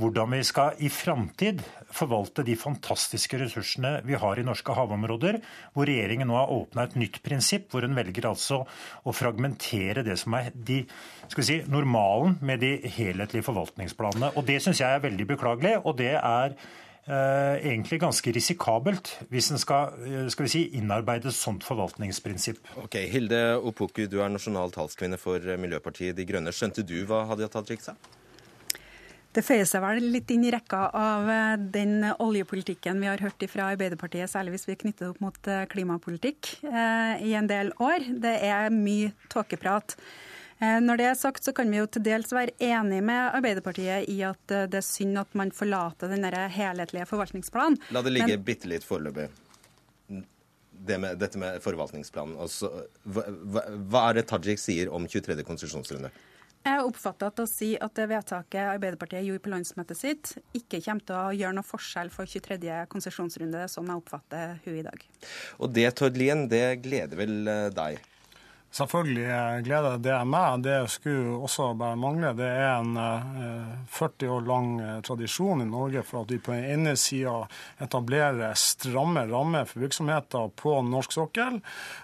[0.00, 1.60] hvordan vi skal i framtid
[1.92, 5.42] forvalte de fantastiske ressursene vi har i norske havområder,
[5.74, 8.62] hvor regjeringen nå har åpna et nytt prinsipp, hvor hun velger altså
[9.04, 10.82] å fragmentere det som er de,
[11.36, 14.32] si, normalen med de helhetlige forvaltningsplanene.
[14.40, 15.76] Og Det syns jeg er veldig beklagelig.
[15.84, 16.56] og det er
[17.06, 22.58] egentlig ganske risikabelt hvis en skal, eh, skal vi si, innarbeide et sånt forvaltningsprinsipp.
[22.82, 26.50] Ok, Hilde Opoku, du er nasjonal talskvinne for Miljøpartiet De Grønne.
[26.50, 27.94] Skjønte du hva Hadia Tajik sa?
[29.36, 33.44] Det føyer seg vel litt inn i rekka av eh, den oljepolitikken vi har hørt
[33.52, 38.02] fra Arbeiderpartiet, særlig hvis vi knytter det opp mot klimapolitikk, i en del år.
[38.18, 39.94] Det er mye tåkeprat.
[40.58, 44.08] Eh, når det er sagt, så kan vi jo til dels være enig med Arbeiderpartiet
[44.08, 47.76] i at eh, det er synd at man forlater den helhetlige forvaltningsplanen.
[47.92, 48.46] La det ligge Men...
[48.46, 49.28] bitte litt foreløpig.
[50.86, 52.38] det med, dette med forvaltningsplanen.
[52.40, 52.70] Altså,
[53.04, 55.44] hva, hva, er det Tajik sier om 23.
[55.44, 56.12] konsesjonsrunde?
[56.66, 61.04] Jeg oppfatter at å si at det vedtaket Arbeiderpartiet gjorde på landsmøtet sitt, ikke kommer
[61.06, 62.80] til å gjøre noe forskjell for 23.
[62.90, 65.04] konsesjonsrunde, sånn jeg oppfatter hun i dag.
[65.60, 68.00] Og det, Tord Lien, det gleder vel eh, deg?
[68.76, 70.60] Selvfølgelig gleder det meg.
[70.66, 72.34] Det skulle også bare mangle.
[72.36, 72.98] Det er en
[73.88, 74.68] 40 år lang
[75.06, 77.38] tradisjon i Norge for at vi på den ene sida
[77.80, 81.56] etablerer stramme rammer for virksomheter på norsk sokkel,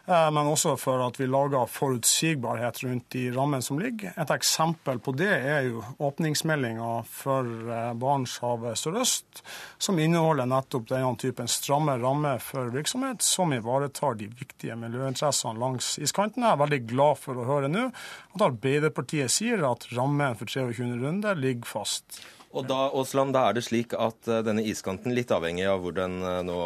[0.07, 4.17] men også for at vi lager forutsigbarhet rundt de rammene som ligger.
[4.17, 7.53] Et eksempel på det er jo åpningsmeldinga for
[8.01, 9.45] Barentshavet sørøst,
[9.77, 15.99] som inneholder nettopp denne typen stramme rammer for virksomhet, som ivaretar de viktige miljøinteressene langs
[16.01, 16.49] iskanten.
[16.62, 20.87] Jeg er veldig glad for å høre nå at Arbeiderpartiet sier at rammen for 23.
[21.03, 22.22] runde ligger fast.
[22.53, 26.18] Og da, Åsland, da er det slik at denne iskanten, litt avhengig av hvor den
[26.20, 26.59] nå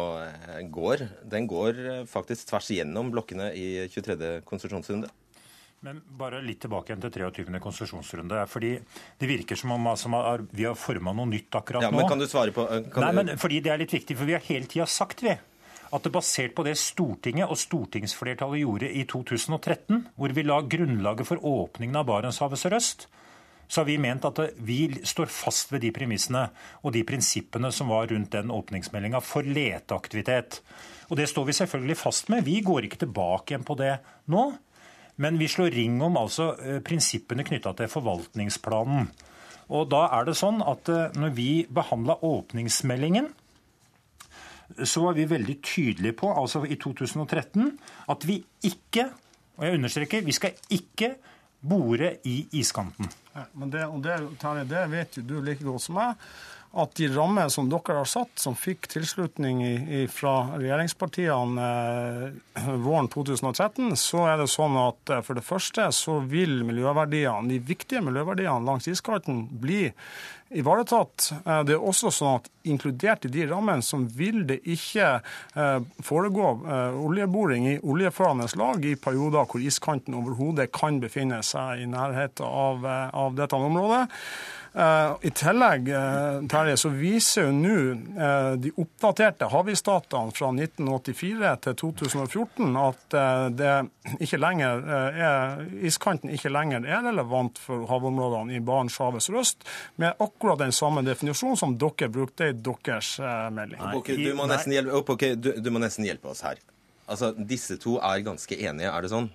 [0.75, 1.79] går, den går
[2.11, 4.41] faktisk tvers igjennom blokkene i 23.
[4.45, 5.09] konsesjonsrunde?
[5.85, 7.59] Men bare litt tilbake igjen til 23.
[7.61, 8.45] konsesjonsrunde.
[8.49, 8.79] fordi
[9.17, 10.09] Det virker som om altså,
[10.51, 12.01] vi har forma noe nytt akkurat ja, nå.
[12.01, 12.65] Men kan du svare på
[12.97, 15.37] Nei, men fordi Det er litt viktig, for vi har hele tida sagt vi,
[15.93, 21.29] at det basert på det Stortinget og stortingsflertallet gjorde i 2013, hvor vi la grunnlaget
[21.29, 23.07] for åpningen av Barentshavet sørøst,
[23.67, 26.45] så har vi ment at vi står fast ved de premissene
[26.87, 30.61] og de prinsippene som var rundt den åpningsmeldinga for leteaktivitet.
[31.11, 32.45] Og det står vi selvfølgelig fast med.
[32.47, 33.97] Vi går ikke tilbake igjen på det
[34.31, 34.45] nå.
[35.17, 36.51] Men vi slår ring om altså
[36.85, 39.09] prinsippene knytta til forvaltningsplanen.
[39.73, 43.31] Og da er det sånn at når vi behandla åpningsmeldingen,
[44.83, 47.71] så var vi veldig tydelige på, altså i 2013,
[48.13, 49.07] at vi ikke,
[49.57, 51.15] og jeg understreker, vi skal ikke
[51.67, 53.09] bore i iskanten.
[53.33, 56.27] Ja, men det, og det, Terje, det vet jo du like godt som meg,
[56.77, 61.67] at de rammer som dere har satt, som fikk tilslutning i, i, fra regjeringspartiene
[62.59, 67.49] eh, våren 2013, så er det sånn at eh, for det første så vil miljøverdiene,
[67.49, 69.87] de viktige miljøverdiene langs iskanten bli
[70.55, 71.31] ivaretatt.
[71.67, 75.19] Det er også sånn at inkludert i de rammene som vil det ikke
[76.05, 76.51] foregå
[77.03, 82.87] oljeboring i oljeførende lag i perioder hvor iskanten overhodet kan befinne seg i nærheten av,
[83.13, 84.07] av dette området.
[84.77, 85.87] I tillegg
[86.51, 87.77] Terje, så viser jo nå
[88.61, 93.17] de oppdaterte havistdatene fra 1984 til 2014 at
[93.57, 93.71] det
[94.21, 99.65] ikke er, iskanten ikke lenger er relevant for havområdene i Barentshavet sørøst,
[99.97, 103.15] med akkurat den samme definisjonen som dere brukte i deres
[103.57, 103.81] melding.
[103.97, 106.61] Okay, du, må hjelpe, okay, du, du, må nesten hjelpe oss her.
[107.07, 109.29] Altså, Disse to er ganske enige, er det sånn?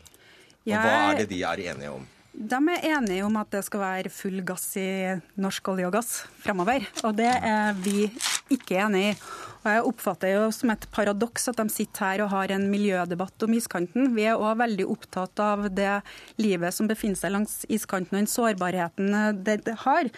[0.63, 2.05] Og Hva er det de er enige om?
[2.33, 4.89] De er enige om at det skal være full gass i
[5.37, 6.87] norsk olje og gass fremover.
[7.05, 8.09] Og det er vi
[8.51, 9.17] ikke enig i.
[9.63, 13.45] Og Jeg oppfatter jo som et paradoks at de sitter her og har en miljødebatt
[13.47, 14.09] om iskanten.
[14.17, 16.01] Vi er òg veldig opptatt av det
[16.43, 20.11] livet som befinner seg langs iskanten og den sårbarheten det, har.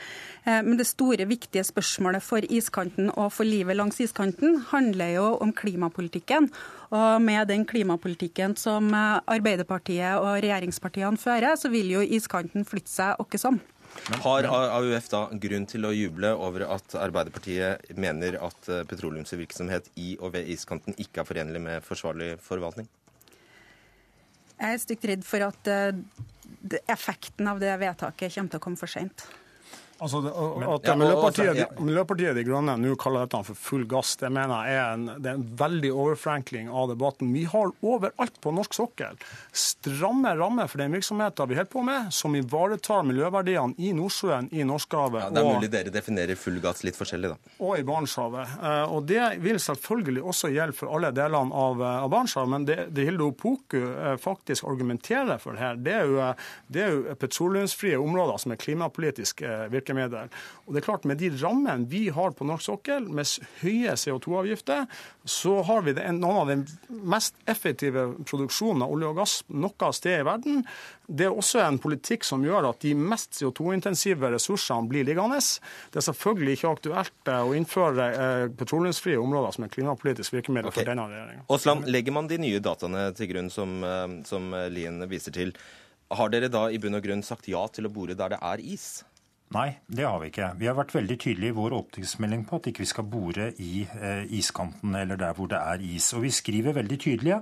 [0.47, 5.53] Men det store, viktige spørsmålet for iskanten og for livet langs iskanten handler jo om
[5.53, 6.49] klimapolitikken.
[6.95, 13.21] Og med den klimapolitikken som Arbeiderpartiet og regjeringspartiene fører, så vil jo iskanten flytte seg
[13.21, 13.61] åkke som.
[14.25, 20.35] Har AUF da grunn til å juble over at Arbeiderpartiet mener at petroleumsvirksomhet i og
[20.35, 22.89] ved iskanten ikke er forenlig med forsvarlig forvaltning?
[24.59, 25.73] Jeg er stygt redd for at
[26.93, 29.27] effekten av det vedtaket kommer til å komme for seint.
[30.05, 30.33] Altså, det,
[30.69, 31.67] at ja, Miljøpartiet, ja.
[31.81, 35.31] Miljøpartiet De Grønne nå kaller dette for full gass, det mener jeg er en, det
[35.31, 37.31] er en veldig overforenkling av debatten.
[37.33, 39.17] Vi har overalt på norsk sokkel
[39.57, 44.67] stramme rammer for den virksomheten vi holder på med, som ivaretar miljøverdiene i Nordsjøen, i
[44.69, 45.25] Norskehavet.
[45.25, 47.55] Ja, det er mulig dere definerer full gass litt forskjellig, da.
[47.65, 48.59] Og i Barentshavet.
[48.93, 53.09] Og det vil selvfølgelig også gjelde for alle delene av, av Barentshavet, men det, det
[53.09, 53.81] Hilde Opoku
[54.21, 56.29] faktisk argumenterer for her, det er jo,
[56.69, 59.41] det er jo petroleumsfrie områder som er klimapolitisk
[59.73, 60.29] virkemiddel virkemiddel.
[60.65, 63.27] Og det er klart, Med de rammene vi har på norsk sokkel, med
[63.61, 64.87] høye CO2-avgifter,
[65.25, 69.93] så har vi det, noen av den mest effektive produksjonen av olje og gass noe
[69.93, 70.65] sted i verden.
[71.07, 75.41] Det er også en politikk som gjør at de mest CO2-intensive ressursene blir liggende.
[75.93, 78.09] Det er selvfølgelig ikke aktuelt å innføre
[78.57, 80.83] petroleumsfrie områder som et klimapolitisk virkemiddel okay.
[80.83, 81.47] for denne regjeringa.
[81.49, 83.81] Aasland, legger man de nye dataene til grunn som,
[84.25, 85.53] som Lien viser til,
[86.15, 88.63] har dere da i bunn og grunn sagt ja til å bore der det er
[88.63, 89.03] is?
[89.53, 90.49] Nei, det har vi ikke.
[90.59, 93.85] Vi har vært veldig tydelige i vår åpningsmelding på at ikke vi skal bore i
[93.85, 96.09] eh, iskanten eller der hvor det er is.
[96.17, 97.37] Og vi skriver veldig tydelig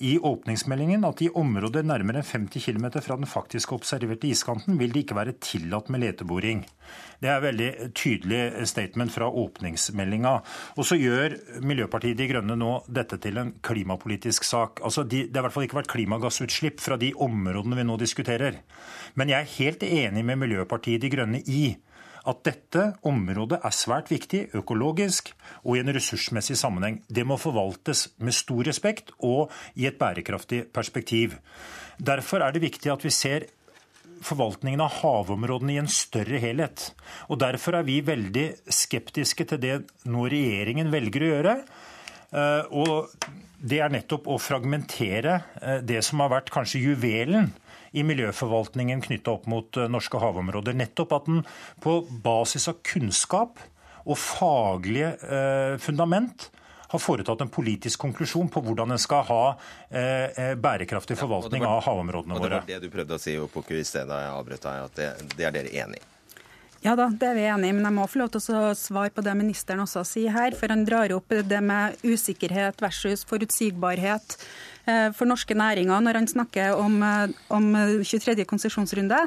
[0.00, 5.04] i åpningsmeldingen at i områder nærmere 50 km fra den faktisk observerte iskanten vil det
[5.04, 6.64] ikke være tillatt med leteboring.
[7.22, 10.32] Det er et veldig tydelig statement fra åpningsmeldinga.
[10.74, 14.82] Og så gjør Miljøpartiet De Grønne nå dette til en klimapolitisk sak.
[14.82, 17.98] Altså, de, det har i hvert fall ikke vært klimagassutslipp fra de områdene vi nå
[18.00, 18.58] diskuterer.
[19.14, 21.76] Men jeg er helt enig med Miljøpartiet De Grønne i
[22.28, 27.00] at dette området er svært viktig økologisk og i en ressursmessig sammenheng.
[27.08, 31.34] Det må forvaltes med stor respekt og i et bærekraftig perspektiv.
[31.98, 33.48] Derfor er det viktig at vi ser
[34.22, 36.92] forvaltningen av havområdene i en større helhet.
[37.26, 41.56] Og Derfor er vi veldig skeptiske til det nå regjeringen velger å gjøre.
[42.32, 43.10] Eh, og
[43.62, 47.50] det er nettopp å fragmentere eh, det som har vært kanskje juvelen
[47.92, 50.76] i miljøforvaltningen knytta opp mot eh, norske havområder.
[50.78, 51.44] Nettopp at den
[51.84, 53.62] på basis av kunnskap
[54.02, 56.50] og faglige eh, fundament
[56.92, 59.42] har foretatt en politisk konklusjon på hvordan en skal ha
[59.88, 62.42] eh, eh bærekraftig forvaltning ja, var, av havområdene våre.
[62.44, 64.88] Og Det var det du prøvde å si Opoku, i stedet da jeg avbrøt deg,
[64.90, 66.08] at det, det er dere enig i?
[66.82, 69.12] Ja da, det er vi enig i, men jeg må få lov til å svare
[69.14, 70.56] på det ministeren også sier her.
[70.58, 74.34] For han drar opp det med usikkerhet versus forutsigbarhet.
[74.82, 78.44] Eh, for norske næringer når han snakker om, eh, om 23.
[78.44, 79.18] konsesjonsrunde.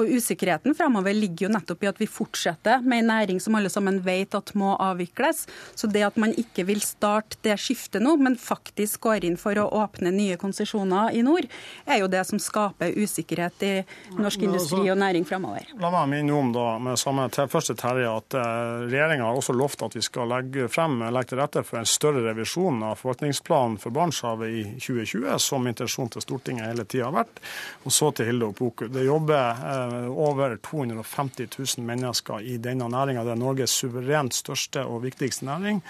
[0.00, 3.70] Og Usikkerheten fremover ligger jo nettopp i at vi fortsetter med en næring som alle
[3.72, 5.44] sammen vet at må avvikles.
[5.78, 9.58] Så det at man ikke vil starte det skiftet nå, men faktisk går inn for
[9.60, 11.48] å åpne nye konsesjoner i nord,
[11.86, 13.72] er jo det som skaper usikkerhet i
[14.18, 15.68] norsk industri og næring fremover.
[15.80, 19.56] La meg minne om da, med samme til første Terje, at eh, regjeringa har også
[19.56, 23.78] lovt at vi skal legge frem, legge til rette for en større revisjon av forvaltningsplanen
[23.80, 25.10] for Barentshavet i 2020.
[25.10, 27.40] 2020, som intensjonen til Stortinget hele tida har vært.
[27.84, 28.88] Og så til Hilde Opoku.
[28.92, 33.24] Det jobber eh, over 250 000 mennesker i denne næringa.
[33.24, 35.80] Det er Norges suverent største og viktigste næring.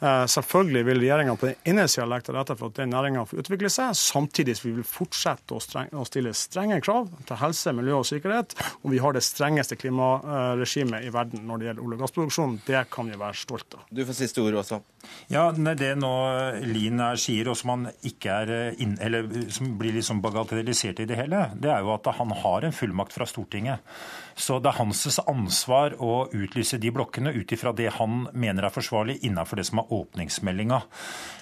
[0.00, 3.24] Eh, selvfølgelig vil regjeringa på den ene sida legge til rette for at den næringa
[3.26, 7.40] får utvikle seg, samtidig som vi vil fortsette å, streng, å stille strenge krav til
[7.42, 8.54] helse, miljø og sikkerhet.
[8.84, 12.56] Og vi har det strengeste klimaregimet i verden når det gjelder olje- og gassproduksjon.
[12.68, 13.88] Det kan vi være stolt av.
[13.90, 14.82] Du får siste ord også.
[15.32, 16.10] Ja, Det nå
[16.66, 21.06] Lien sier, og som han ikke er Eh, inn, eller som blir liksom bagatellisert i
[21.08, 23.49] det hele, det er jo at han har en fullmakt fra Stortinget.
[23.50, 23.80] Stortinget.
[24.40, 28.74] Så det er hans ansvar å utlyse de blokkene ut ifra det han mener er
[28.74, 30.80] forsvarlig innenfor det som er åpningsmeldinga.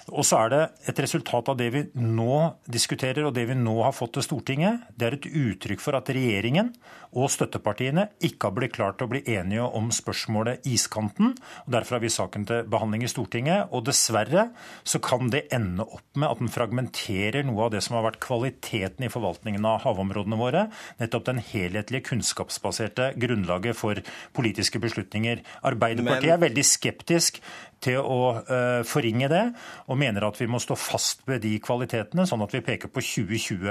[0.09, 3.75] Og så er det et resultat av det vi nå diskuterer og det vi nå
[3.85, 4.87] har fått til Stortinget.
[4.97, 6.73] Det er et uttrykk for at regjeringen
[7.17, 11.33] og støttepartiene ikke har blitt klart å bli enige om spørsmålet iskanten.
[11.65, 13.69] og Derfor har vi saken til behandling i Stortinget.
[13.73, 14.49] Og dessverre
[14.83, 18.21] så kan det ende opp med at den fragmenterer noe av det som har vært
[18.25, 20.67] kvaliteten i forvaltningen av havområdene våre.
[21.01, 23.99] Nettopp den helhetlige, kunnskapsbaserte grunnlaget for
[24.35, 25.43] politiske beslutninger.
[25.67, 27.41] Arbeiderpartiet er veldig skeptisk
[27.83, 29.43] til å uh, forringe det,
[29.87, 33.03] og mener at vi må stå fast ved de kvalitetene, sånn at vi peker på
[33.03, 33.69] 2020.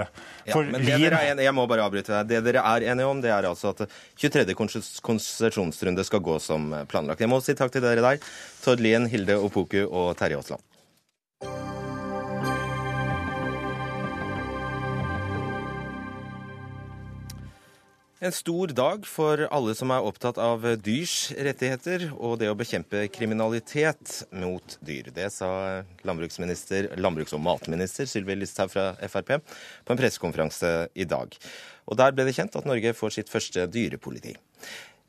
[0.49, 2.31] Ja, men det dere er, jeg må bare avbryte deg.
[2.31, 3.85] Det dere er enige om, det er altså at
[4.21, 4.57] 23.
[4.57, 7.21] konsesjonsrunde skal gå som planlagt.
[7.25, 8.33] Jeg må si takk til dere der.
[8.65, 10.68] Tord Lien, Hilde Opoku og Terje Aasland.
[18.19, 23.05] En stor dag for alle som er opptatt av dyrs rettigheter og det å bekjempe
[23.15, 25.13] kriminalitet mot dyr.
[25.15, 25.51] Det sa
[26.03, 31.39] landbruksminister, landbruks- og matminister Sylvi Listhaug fra Frp på en pressekonferanse i dag.
[31.87, 34.35] Og Der ble det kjent at Norge får sitt første dyrepoliti.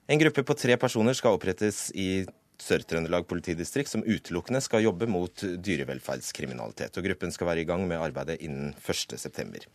[0.05, 2.27] En gruppe på tre personer skal opprettes i
[2.61, 6.93] Sør-Trøndelag politidistrikt, som utelukkende skal jobbe mot dyrevelferdskriminalitet.
[6.93, 9.65] Og Gruppen skal være i gang med arbeidet innen 1.9.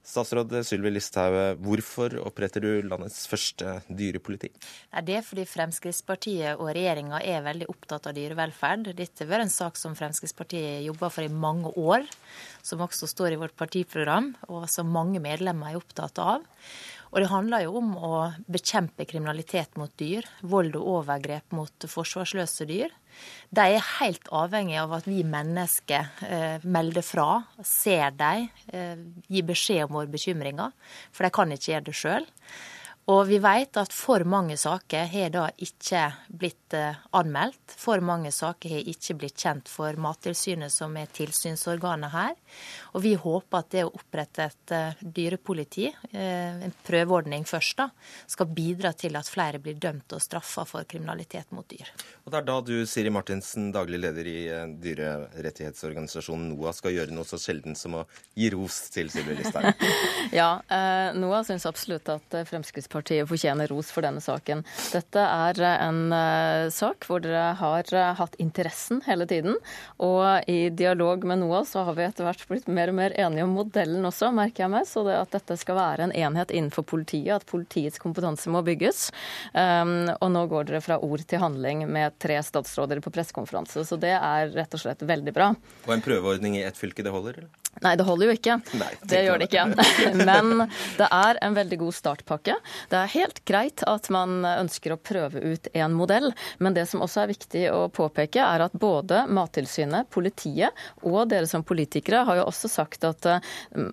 [0.00, 4.48] Statsråd Sylvi Listhaug, hvorfor oppretter du landets første dyrepoliti?
[5.06, 8.90] Det er fordi Fremskrittspartiet og regjeringa er veldig opptatt av dyrevelferd.
[8.96, 12.08] Dette har vært en sak som Fremskrittspartiet jobba for i mange år,
[12.64, 16.48] som også står i vårt partiprogram, og som mange medlemmer er opptatt av.
[17.10, 18.14] Og det handler jo om å
[18.50, 22.92] bekjempe kriminalitet mot dyr, vold og overgrep mot forsvarsløse dyr.
[23.50, 27.28] De er helt avhengig av at vi mennesker eh, melder fra,
[27.66, 30.70] ser dem, eh, gir beskjed om våre bekymringer.
[31.10, 32.30] For de kan ikke gjøre det sjøl.
[33.10, 36.02] Og vi vet at for mange saker har da ikke
[36.40, 37.74] blitt eh, anmeldt.
[37.80, 42.36] For mange saker har ikke blitt kjent for Mattilsynet, som er tilsynsorganet her.
[42.94, 47.88] Og vi håper at det å opprette et uh, dyrepoliti, uh, en prøveordning først, da,
[48.30, 51.90] skal bidra til at flere blir dømt og straffa for kriminalitet mot dyr.
[52.24, 54.38] Og Det er da du, Siri Martinsen, daglig leder i
[54.82, 58.06] dyrerettighetsorganisasjonen NOAH, skal gjøre noe så sjelden som å
[58.38, 59.86] gi ros til Sylvi Listhaug.
[60.40, 60.50] ja,
[61.16, 64.62] NOAH syns absolutt at Fremskrittspartiet Arbeiderpartiet fortjener ros for denne saken.
[64.92, 69.56] Dette er en uh, sak hvor dere har uh, hatt interessen hele tiden.
[69.98, 73.46] Og i dialog med NOAS så har vi etter hvert blitt mer og mer enige
[73.46, 74.88] om modellen også, merker jeg meg.
[74.88, 79.08] Så det at dette skal være en enhet innenfor politiet, at politiets kompetanse må bygges.
[79.54, 83.86] Um, og nå går dere fra ord til handling med tre statsråder på pressekonferanse.
[83.88, 85.52] Så det er rett og slett veldig bra.
[85.86, 87.56] Og en prøveordning i ett fylke, det holder, eller?
[87.80, 88.56] Nei, det holder jo ikke.
[88.76, 89.62] Nei, det gjør det ikke.
[90.28, 90.66] Men
[90.98, 92.56] det er en veldig god startpakke.
[92.88, 97.02] Det er helt greit at man ønsker å prøve ut en modell, men det som
[97.04, 102.40] også er viktig å påpeke, er at både Mattilsynet, politiet og dere som politikere har
[102.40, 103.50] jo også sagt at eh,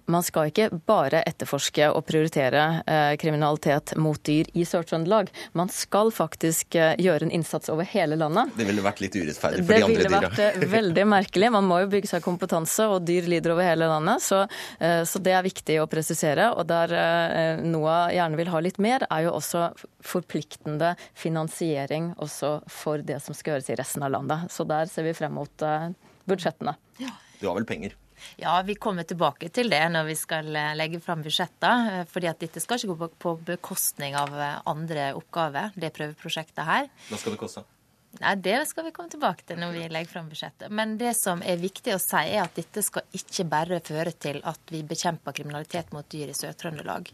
[0.10, 5.32] man skal ikke bare etterforske og prioritere eh, kriminalitet mot dyr i Sør-Trøndelag.
[5.58, 8.54] Man skal faktisk eh, gjøre en innsats over hele landet.
[8.58, 10.22] Det ville vært litt urettferdig for de andre dyra.
[10.22, 11.52] Det ville vært veldig merkelig.
[11.58, 14.24] Man må jo bygge seg kompetanse, og dyr lider over hele landet.
[14.24, 14.44] Så,
[14.80, 16.50] så, det er viktig å presisere.
[16.58, 16.94] Og der
[17.64, 19.70] NOAH gjerne vil ha litt mer, er jo også
[20.06, 24.52] forpliktende finansiering også for det som skal gjøres i resten av landet.
[24.54, 25.90] Så der ser vi frem mot eh,
[26.30, 26.76] budsjettene.
[27.02, 27.14] Ja.
[27.40, 27.96] Du har vel penger?
[28.42, 32.06] Ja, vi kommer tilbake til det når vi skal legge fram budsjettene.
[32.10, 34.34] fordi at dette skal ikke gå på bekostning av
[34.66, 36.90] andre oppgaver, det prøveprosjektet her.
[37.12, 37.68] Hva skal det koste?
[38.20, 40.72] Nei, Det skal vi komme tilbake til når vi legger fram budsjettet.
[40.74, 44.40] Men det som er viktig å si, er at dette skal ikke bare føre til
[44.48, 47.12] at vi bekjemper kriminalitet mot dyr i Sør-Trøndelag.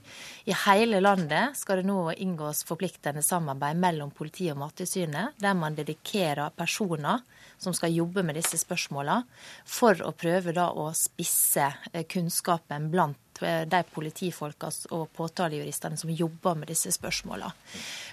[0.47, 5.75] I hele landet skal det nå inngås forpliktende samarbeid mellom politiet og Mattilsynet, der man
[5.75, 7.25] dedikerer personer
[7.57, 9.25] som skal jobbe med disse spørsmålene,
[9.65, 16.57] for å prøve da å spisse eh, kunnskapen blant de politifolka og påtalejuristene som jobber
[16.59, 17.51] med disse spørsmålene.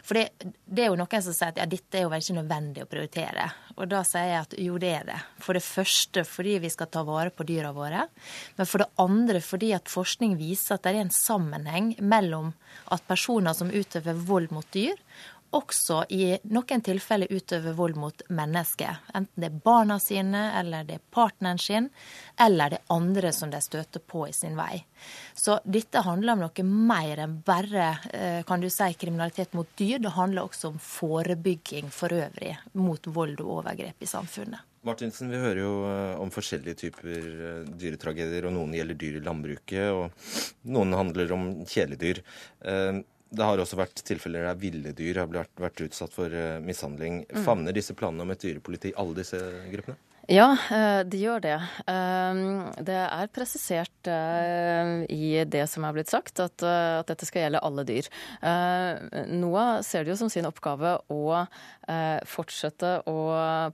[0.07, 2.85] For det, det, er jo noen som sier at ja, dette er jo ikke nødvendig
[2.85, 3.49] å prioritere.
[3.77, 5.19] Og da sier jeg at jo, det er det.
[5.45, 8.07] For det første fordi vi skal ta vare på dyra våre.
[8.57, 12.55] Men for det andre fordi at forskning viser at det er en sammenheng mellom
[12.95, 14.97] at personer som utøver vold mot dyr,
[15.57, 19.01] også i noen tilfeller utøver vold mot mennesker.
[19.15, 21.89] Enten det er barna sine, eller det er partneren sin,
[22.41, 24.83] eller det er andre som de støter på i sin vei.
[25.35, 29.99] Så dette handler om noe mer enn bare eh, kan du si, kriminalitet mot dyr.
[29.99, 34.67] Det handler også om forebygging for øvrig mot vold og overgrep i samfunnet.
[34.87, 39.25] Martinsen, vi hører jo eh, om forskjellige typer eh, dyretragedier, og noen gjelder dyr i
[39.27, 42.23] landbruket, og noen handler om kjæledyr.
[43.31, 47.23] Det har også vært tilfeller der ville dyr har vært, vært utsatt for uh, mishandling.
[47.31, 47.43] Mm.
[47.47, 49.39] Favner disse planene om et dyrepoliti alle disse
[49.71, 49.99] gruppene?
[50.31, 51.57] Ja, eh, de gjør det.
[51.91, 52.43] Eh,
[52.87, 57.85] det er presisert i det som er blitt sagt, at, at dette skal gjelde alle
[57.89, 58.07] dyr.
[58.41, 61.21] NOAH ser det jo som sin oppgave å
[61.91, 63.17] Eh, fortsette å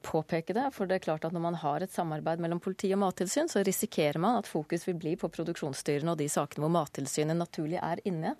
[0.04, 0.70] påpeke det.
[0.72, 3.60] For det er klart at når man har et samarbeid mellom politi og mattilsyn, så
[3.66, 8.00] risikerer man at fokus vil bli på produksjonsdyrene og de sakene hvor Mattilsynet naturlig er
[8.08, 8.32] inne.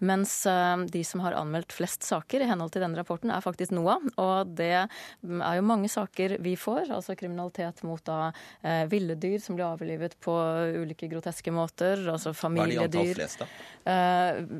[0.00, 3.74] Mens eh, de som har anmeldt flest saker i henhold til denne rapporten, er faktisk
[3.76, 4.06] NOAH.
[4.22, 9.38] Og det er jo mange saker vi får, altså kriminalitet mot da eh, ville dyr
[9.42, 10.34] som blir avlivet på
[10.82, 12.78] ulike groteske måter, altså familiedyr.
[12.78, 13.50] Hva er de antall flest, da?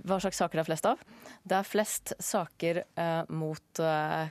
[0.09, 1.01] hva slags saker det er flest av?
[1.49, 2.81] Det er flest saker
[3.29, 3.81] mot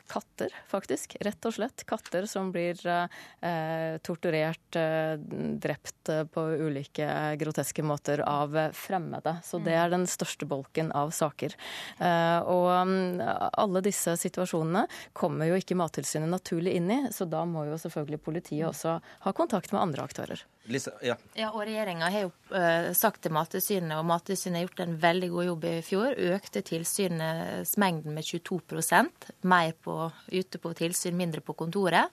[0.09, 1.17] katter katter, faktisk.
[1.21, 1.83] Rett og slett.
[1.85, 5.17] Katter som blir eh, torturert, eh,
[5.59, 9.37] drept eh, på ulike groteske måter av fremmede.
[9.43, 11.55] Så det er den største bolken av saker.
[11.99, 17.43] Eh, og um, alle disse situasjonene kommer jo ikke Mattilsynet naturlig inn i, så da
[17.45, 20.43] må jo selvfølgelig politiet også ha kontakt med andre aktører.
[20.67, 21.15] Lisa, ja.
[21.37, 21.49] ja.
[21.53, 25.47] og Regjeringa har jo uh, sagt til Mattilsynet, og Mattilsynet har gjort en veldig god
[25.47, 29.95] jobb i fjor, økte tilsynsmengden med 22% mer på,
[30.33, 32.11] ute på tilsyn, mindre på kontoret.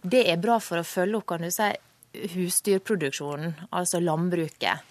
[0.00, 1.68] Det er bra for å følge opp kan du si,
[2.10, 4.86] husdyrproduksjonen, altså landbruket.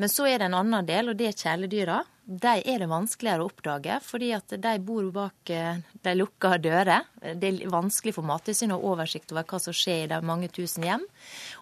[0.00, 3.42] Men så er det en annen del, og det er kjæledyra de er det vanskeligere
[3.42, 7.08] å oppdage, fordi at de bor bak eh, de lukka dører.
[7.18, 10.46] Det er vanskelig for Mattilsynet å ha oversikt over hva som skjer i de mange
[10.54, 11.02] tusen hjem.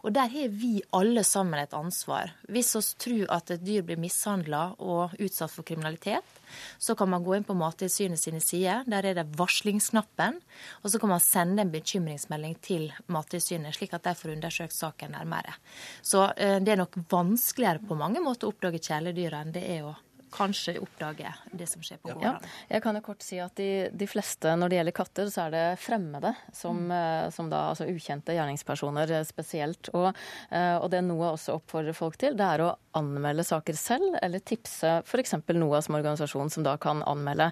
[0.05, 2.35] Og der har vi alle sammen et ansvar.
[2.53, 6.29] Hvis vi tror at et dyr blir mishandla og utsatt for kriminalitet,
[6.77, 8.85] så kan man gå inn på Mattilsynet sine sider.
[8.85, 10.43] Der er det varslingsknappen.
[10.85, 15.17] Og så kan man sende en bekymringsmelding til Mattilsynet, slik at de får undersøkt saken
[15.17, 15.57] nærmere.
[16.05, 19.89] Så eh, det er nok vanskeligere på mange måter å oppdage kjæledyra enn det er
[19.89, 19.97] å
[20.33, 22.39] kanskje oppdage det som skjer på gårdene.
[22.39, 25.47] Ja, jeg kan jo kort si at de, de, fleste, når det gjelder katter, så
[25.47, 27.31] er det fremmede, som, mm.
[27.35, 29.93] som da, altså ukjente gjerningspersoner eh, spesielt.
[29.95, 30.11] Og,
[30.51, 34.43] eh, og det NOAH også oppfordrer folk til, det er å anmelde saker selv, eller
[34.43, 35.37] tipse f.eks.
[35.51, 37.51] NOAH som organisasjon som da kan anmelde.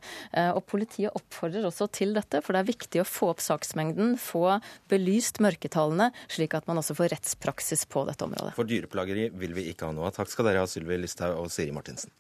[0.57, 4.59] Og politiet oppfordrer også til dette, for det er viktig å få opp saksmengden, få
[4.91, 8.55] belyst mørketallene, slik at man også får rettspraksis på dette området.
[8.59, 10.17] For dyreplageri vil vi ikke ha noe av.
[10.19, 12.13] Takk skal dere ha, Sylvi Listhaug og Siri Martinsen.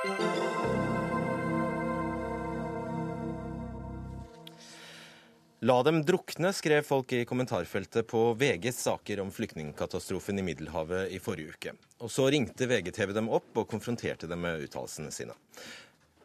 [0.00, 0.08] La
[5.84, 11.52] dem drukne, skrev folk i kommentarfeltet på VGs saker om flyktningkatastrofen i Middelhavet i forrige
[11.52, 11.76] uke.
[12.00, 15.36] Og så ringte VGTV dem opp og konfronterte dem med uttalelsene sine.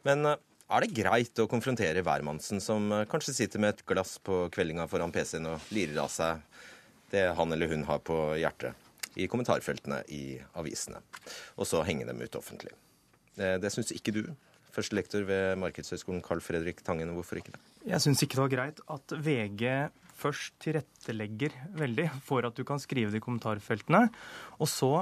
[0.07, 0.39] Men eh,
[0.71, 4.87] er det greit å konfrontere hvermannsen som eh, kanskje sitter med et glass på kveldinga
[4.87, 6.39] foran PC-en og lirer av seg
[7.11, 8.71] det han eller hun har på hjertet,
[9.19, 11.03] i kommentarfeltene i avisene,
[11.59, 12.71] og så henge dem ut offentlig?
[13.35, 14.21] Det, det syns ikke du,
[14.75, 17.13] førstelektor ved Markedshøgskolen Carl Fredrik Tangen.
[17.15, 17.61] Hvorfor ikke det?
[17.87, 19.65] Jeg syns ikke det var greit at VG
[20.15, 24.07] først tilrettelegger veldig for at du kan skrive det i kommentarfeltene,
[24.59, 24.93] og så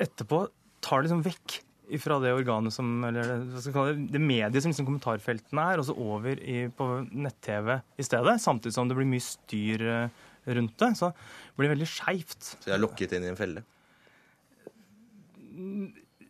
[0.00, 0.44] etterpå
[0.82, 1.60] tar liksom vekk
[1.98, 5.80] fra det organet som, eller hva skal kalle det, det mediet som liksom kommentarfeltene er,
[5.82, 8.36] og så over i, på nett-TV i stedet.
[8.42, 10.20] Samtidig som det blir mye styr eh,
[10.54, 10.92] rundt det.
[11.00, 12.52] Så det blir veldig skeivt.
[12.52, 13.64] Så jeg er lokket inn i en felle?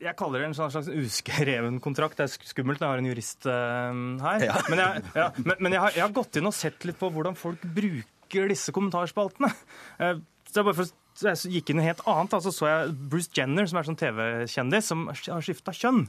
[0.00, 2.16] Jeg kaller det en slags uskreven kontrakt.
[2.18, 4.46] Det er skummelt når jeg har en jurist uh, her.
[4.48, 4.56] Ja.
[4.70, 7.10] Men, jeg, ja, men, men jeg, har, jeg, har, gått inn og sett litt på
[7.12, 9.52] hvordan folk bruker disse kommentarspaltene.
[10.00, 10.92] Uh, så jeg, for,
[11.28, 12.38] jeg gikk inn i helt annet.
[12.38, 16.06] Altså, så jeg Bruce Jenner, som er sånn TV-kjendis, som har skifta kjønn.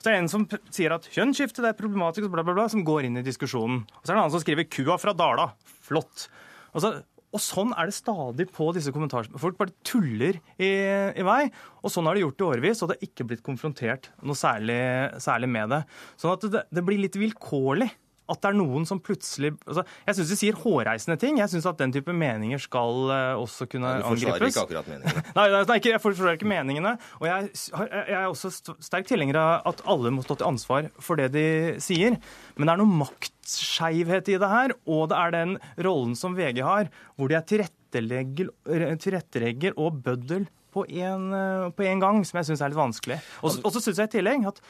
[0.00, 3.06] Så det er en som sier at kjønnsskifte er problematisk, bla, bla, bla, som går
[3.06, 3.82] inn i diskusjonen.
[3.84, 5.50] Og så er det en annen som skriver 'kua fra Dala'.
[5.84, 6.30] Flott.
[6.72, 6.94] Og så
[7.30, 9.38] og sånn er det stadig på disse kommentarene.
[9.38, 10.70] Folk bare tuller i,
[11.14, 11.44] i, vei.
[11.84, 14.80] Og sånn har de gjort i årevis, og det er ikke blitt konfrontert noe særlig,
[15.22, 15.80] særlig med det.
[16.18, 17.90] Sånn at det, det blir litt vilkårlig
[18.30, 21.38] at det er noen som plutselig altså, Jeg syns de sier hårreisende ting.
[21.40, 24.22] Jeg syns at den type meninger skal uh, også kunne angripes.
[24.22, 25.24] Du forsvarer ikke akkurat meningene?
[25.38, 26.92] nei, nei, nei, jeg forsvarer ikke meningene.
[27.20, 31.14] Og jeg, jeg er også sterk tilhenger av at alle må stå til ansvar for
[31.20, 31.46] det de
[31.82, 32.12] sier.
[32.56, 35.52] Men det er noe maktskeivhet i det her, og det er den
[35.82, 36.84] rollen som VG har,
[37.16, 42.78] hvor de er tilrettelegger og bøddel på en, eh, gang, som jeg syns er litt
[42.78, 43.18] vanskelig.
[43.42, 44.60] Og så syns jeg i tillegg at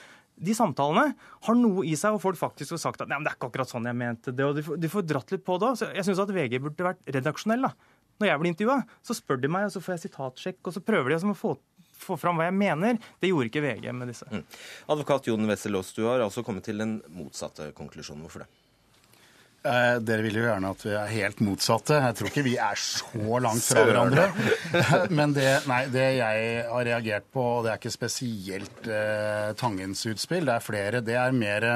[0.41, 1.15] de samtalene
[1.47, 3.51] har noe i seg, og folk faktisk har sagt at Nei, men det er ikke
[3.51, 4.47] akkurat sånn jeg mente det.
[4.47, 5.73] og De får, de får dratt litt på det.
[5.81, 7.69] Så jeg syns at VG burde vært redaksjonell.
[7.69, 7.99] da.
[8.21, 10.83] Når jeg blir intervjua, så spør de meg, og så får jeg sitatsjekk, og så
[10.85, 11.55] prøver de å få,
[11.97, 12.99] få fram hva jeg mener.
[13.21, 14.29] Det gjorde ikke VG med disse.
[14.29, 14.45] Mm.
[14.93, 18.25] Advokat Jon Wessel Aas, du har altså kommet til den motsatte konklusjonen.
[18.27, 18.51] Hvorfor det?
[19.61, 21.99] Eh, dere vil jo gjerne at vi er helt motsatte.
[22.01, 24.29] Jeg tror ikke vi er så langt fra hverandre.
[25.19, 30.07] Men det, nei, det, jeg har reagert på, og det er ikke spesielt eh, Tangens
[30.09, 31.03] utspill, det er flere.
[31.05, 31.69] Det er mer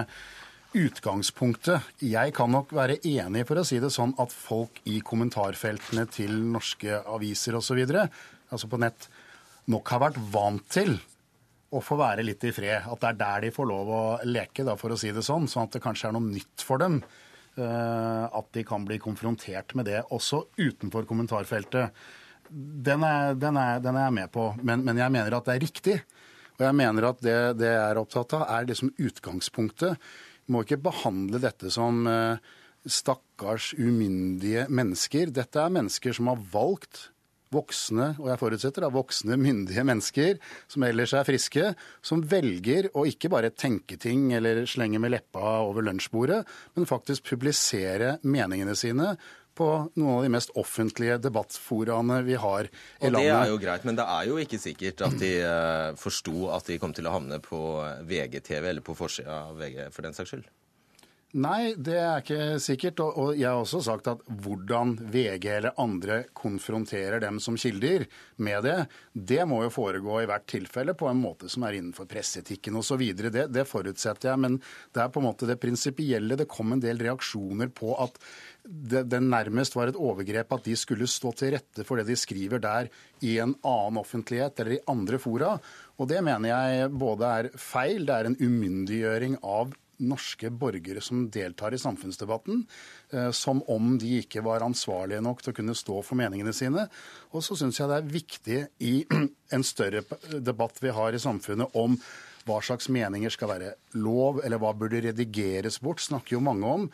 [0.75, 1.93] utgangspunktet.
[2.03, 6.33] Jeg kan nok være enig, for å si det sånn, at folk i kommentarfeltene til
[6.55, 9.11] norske aviser osv., altså på nett,
[9.71, 10.97] nok har vært vant til
[11.75, 12.89] å få være litt i fred.
[12.89, 15.51] At det er der de får lov å leke, da, for å si det sånn.
[15.51, 17.03] Sånn at det kanskje er noe nytt for dem.
[17.55, 21.95] Eh, at de kan bli konfrontert med det også utenfor kommentarfeltet.
[22.51, 25.55] Den er, den er, den er jeg med på, men, men, jeg mener at det
[25.55, 25.97] er riktig.
[26.59, 30.11] Og jeg mener at det, det jeg er opptatt av, er liksom utgangspunktet.
[30.45, 32.43] Vi må ikke behandle dette som eh,
[32.85, 35.31] stakkars umyndige mennesker.
[35.35, 37.09] Dette er mennesker som har valgt
[37.55, 40.41] voksne, og jeg forutsetter da voksne, myndige mennesker
[40.71, 41.71] som ellers er friske,
[42.05, 46.43] som velger å ikke bare tenke ting eller slenge med leppa over lunsjbordet,
[46.75, 49.15] men faktisk publisere meningene sine
[49.55, 53.21] på noen av de mest offentlige debattforaene vi har i landet.
[53.21, 56.49] Og Det er jo greit, men det er jo ikke sikkert at de uh, forsto
[56.55, 57.63] at de kom til å havne på
[58.11, 60.51] VGTV eller på forsida av VG for den saks skyld.
[61.35, 63.01] Nei, det er ikke sikkert.
[63.03, 68.05] Og jeg har også sagt at hvordan VG eller andre konfronterer dem som kilder
[68.39, 68.77] med det,
[69.13, 73.03] det må jo foregå i hvert tilfelle på en måte som er innenfor presseetikken osv.
[73.19, 74.43] Det, det forutsetter jeg.
[74.47, 74.61] Men
[74.95, 76.39] det er på en måte det prinsipielle.
[76.39, 78.23] Det kom en del reaksjoner på at
[78.63, 82.17] det, det, nærmest var et overgrep at de skulle stå til rette for det de
[82.17, 82.87] skriver der
[83.27, 85.57] i en annen offentlighet eller i andre fora.
[85.99, 91.27] Og det mener jeg både er feil, det er en umyndiggjøring av norske borgere som
[91.33, 92.65] deltar i samfunnsdebatten,
[93.13, 96.89] eh, som om de ikke var ansvarlige nok til å kunne stå for meningene sine.
[97.33, 98.95] Og så syns jeg det er viktig i
[99.55, 100.05] en større
[100.39, 101.99] debatt vi har i samfunnet om
[102.45, 106.91] hva slags meninger skal være lov, eller hva burde redigeres bort, snakker jo mange om.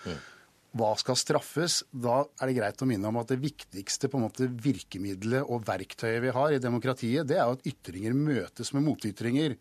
[0.79, 1.81] Hva skal straffes?
[1.91, 5.65] Da er det greit å minne om at det viktigste på en måte virkemidlet og
[5.67, 9.57] verktøyet vi har i demokratiet, det er jo at ytringer møtes med motytringer.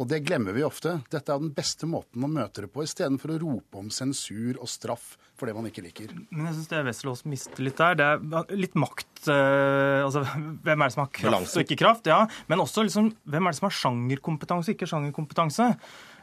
[0.00, 0.94] Og det glemmer vi ofte.
[1.12, 4.68] Dette er den beste måten å møte det på, istedenfor å rope om sensur og
[4.70, 6.12] straff for det man ikke liker.
[6.30, 7.98] Men jeg syns det Wesselås mister litt der.
[8.00, 8.06] Det
[8.40, 10.22] er litt makt uh, Altså
[10.64, 12.08] hvem er det som har kraft og ikke kraft?
[12.08, 15.68] Ja, men også liksom hvem er det som har sjangerkompetanse og ikke sjangerkompetanse?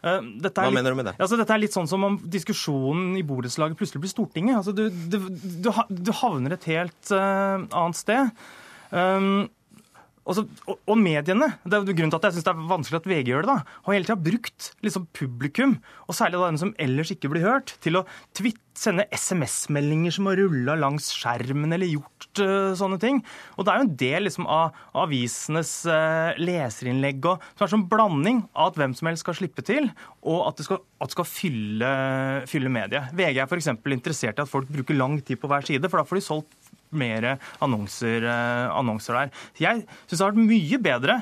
[0.02, 1.16] Uh, Hva mener du med det?
[1.18, 4.58] Altså, dette er litt sånn som om diskusjonen i borettslaget plutselig blir Stortinget.
[4.62, 5.20] Altså, du, du,
[5.66, 8.34] du, du havner et helt uh, annet sted.
[8.90, 9.48] Um,
[10.28, 13.10] også, og, og, mediene, det er grunnen til at jeg synes det er vanskelig at
[13.10, 17.12] VG gjør det, da, har hele tida brukt liksom, publikum, og særlig den som ellers
[17.14, 18.06] ikke blir hørt, til å
[18.36, 23.24] twitte sende SMS-meldinger som har rulla langs skjermen eller gjort uh, sånne ting.
[23.58, 27.88] Og det er jo en del liksom, av, avisenes uh, leserinnlegg og, som er sånn
[27.90, 29.90] blanding av at hvem som helst skal slippe til,
[30.28, 31.92] og at det skal, at det skal fylle,
[32.52, 33.12] fylle mediet.
[33.18, 33.74] VG er f.eks.
[33.98, 36.67] interessert i at folk bruker lang tid på hver side, for da får de solgt
[36.90, 37.34] mer
[37.64, 39.34] annonser, uh, annonser der.
[39.60, 41.18] Jeg syns det hadde vært mye bedre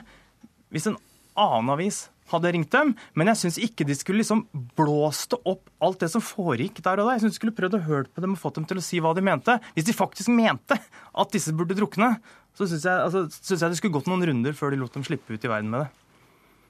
[0.74, 0.99] hvis en
[1.39, 2.93] annen avis hadde ringt dem.
[3.18, 4.45] Men jeg syns ikke de skulle liksom
[4.78, 7.16] blåste opp alt det som foregikk der og da.
[7.16, 9.01] Jeg syns de skulle prøvd å høre på dem og fått dem til å si
[9.03, 9.59] hva de mente.
[9.76, 12.16] Hvis de faktisk mente at disse burde drukne,
[12.55, 15.05] så syns jeg, altså, synes jeg det skulle gått noen runder før de lot dem
[15.05, 16.05] slippe ut i verden med det.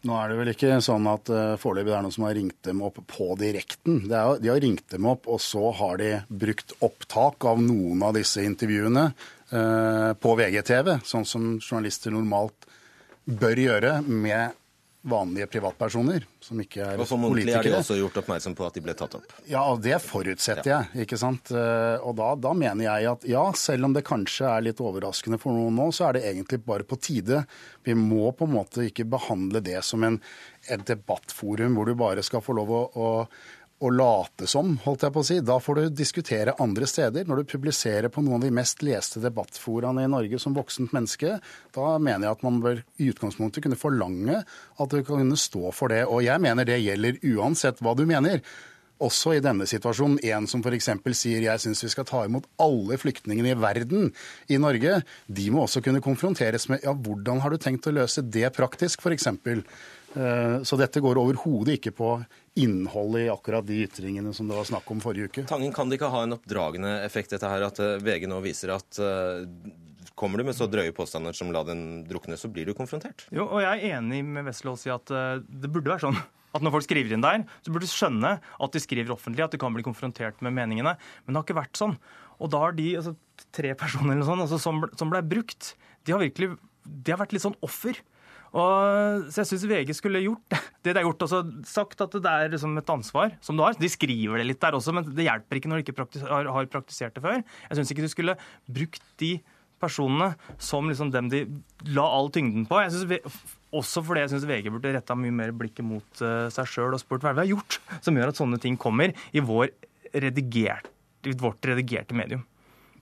[0.05, 2.59] Nå er det vel ikke sånn at uh, foreløpig det er noen som har ringt
[2.67, 4.03] dem opp på direkten.
[4.05, 8.13] Er, de har ringt dem opp, og så har de brukt opptak av noen av
[8.17, 12.69] disse intervjuene uh, på VGTV, sånn som journalister normalt
[13.25, 14.53] bør gjøre med
[15.05, 17.03] vanlige privatpersoner som ikke er politikere.
[17.03, 19.35] Og formodentlig er de også gjort oppmerksom på at de ble tatt opp?
[19.49, 20.79] Ja, og det forutsetter ja.
[20.93, 21.05] jeg.
[21.05, 21.51] ikke sant?
[21.53, 25.39] Eh, og da, da, mener jeg at ja, selv om det kanskje er litt overraskende
[25.41, 27.43] for noen nå, så er det egentlig bare på tide.
[27.85, 30.17] Vi må på en måte ikke behandle det som en,
[30.65, 33.09] et debattforum hvor du bare skal få lov å, å
[33.83, 35.39] å late som, holdt jeg på å si.
[35.43, 37.25] Da får du diskutere andre steder.
[37.27, 41.39] Når du publiserer på noen av de mest leste debattforaene i Norge som voksent menneske,
[41.75, 45.91] da mener jeg at man bør i utgangspunktet kunne forlange at du kan stå for
[45.91, 46.05] det.
[46.07, 48.39] Og jeg mener det gjelder uansett hva du mener.
[49.03, 50.21] Også i denne situasjonen.
[50.23, 50.87] En som f.eks.
[51.19, 54.13] sier jeg syns vi skal ta imot alle flyktningene i verden
[54.47, 55.01] i Norge.
[55.27, 59.03] De må også kunne konfronteres med ja, hvordan har du tenkt å løse det praktisk,
[59.03, 59.27] f.eks.
[60.15, 62.11] Eh, så dette går overhodet ikke på
[62.61, 65.43] innholdet i akkurat de ytringene som det var snakk om forrige uke.
[65.49, 68.75] Tangen, kan det ikke ha en oppdragende effekt, dette her, at eh, VG nå viser
[68.77, 69.43] at eh,
[70.15, 73.27] kommer du med så drøye påstander som la den drukne, så blir du konfrontert?
[73.35, 76.21] Jo, og jeg er enig med Wesselaas i at det burde være sånn.
[76.55, 79.51] At når folk skriver inn der, så burde du skjønne at de skriver offentlig, at
[79.51, 80.93] de kan bli konfrontert med meningene.
[81.25, 81.97] Men det har ikke vært sånn.
[82.39, 83.11] Og da har de altså,
[83.51, 85.73] tre personer eller sånn, altså, som, som ble brukt,
[86.07, 86.53] de har virkelig
[86.85, 87.97] de har vært litt sånn offer
[88.55, 91.25] og, så jeg syns VG skulle gjort det de har gjort.
[91.25, 93.75] Altså sagt at det er liksom et ansvar som du har.
[93.79, 96.71] De skriver det litt der også, men det hjelper ikke når de ikke praktis har,
[96.71, 97.43] praktisert det før.
[97.43, 98.37] Jeg syns ikke du skulle
[98.69, 99.35] brukt de
[99.83, 100.31] personene
[100.61, 101.43] som liksom dem de
[101.97, 102.79] la all tyngden på.
[102.85, 103.45] Jeg synes,
[103.75, 107.01] også fordi jeg syns VG burde retta mye mer blikket mot uh, seg sjøl og
[107.01, 109.43] spurt hva vi har gjort som gjør at sånne ting kommer i,
[110.15, 110.87] redigert,
[111.27, 112.45] i vårt redigerte medium.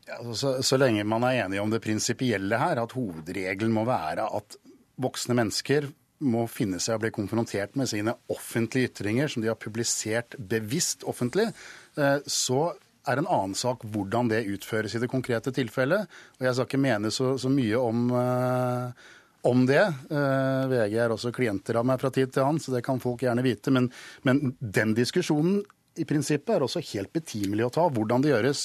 [0.08, 3.86] Ja, altså, så, så, lenge man er enig om det prinsipielle her, at hovedregelen må
[3.88, 4.58] være at
[5.02, 5.90] voksne mennesker
[6.24, 11.04] må finne seg å bli konfrontert med sine offentlige ytringer som de har publisert bevisst
[11.10, 11.50] offentlig,
[11.98, 12.72] eh, så
[13.10, 16.08] er en annen sak hvordan det utføres i det konkrete tilfellet.
[16.40, 19.12] Og jeg skal ikke mene så, så mye om, uh,
[19.50, 19.84] om det.
[20.08, 23.26] Uh, VG er også klienter av meg fra tid til annen, så det kan folk
[23.26, 23.74] gjerne vite.
[23.76, 23.90] Men,
[24.24, 25.66] men den diskusjonen
[26.00, 28.64] i prinsippet er også helt betimelig å ta, hvordan det gjøres.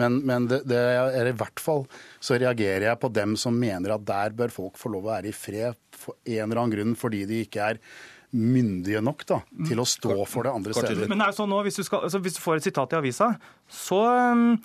[0.00, 0.80] Men, men det, det,
[1.20, 1.84] er i hvert fall
[2.18, 5.30] så reagerer jeg på dem som mener at der bør folk få lov å være
[5.30, 7.80] i fred for en eller annen grunn fordi de ikke er
[8.34, 9.36] myndige nok da,
[9.68, 11.06] til å stå for det andre steder.
[11.06, 12.96] Men det er jo sånn nå, hvis du, skal, altså hvis du får et sitat
[12.96, 13.28] i avisa,
[13.70, 14.00] så,
[14.34, 14.56] um,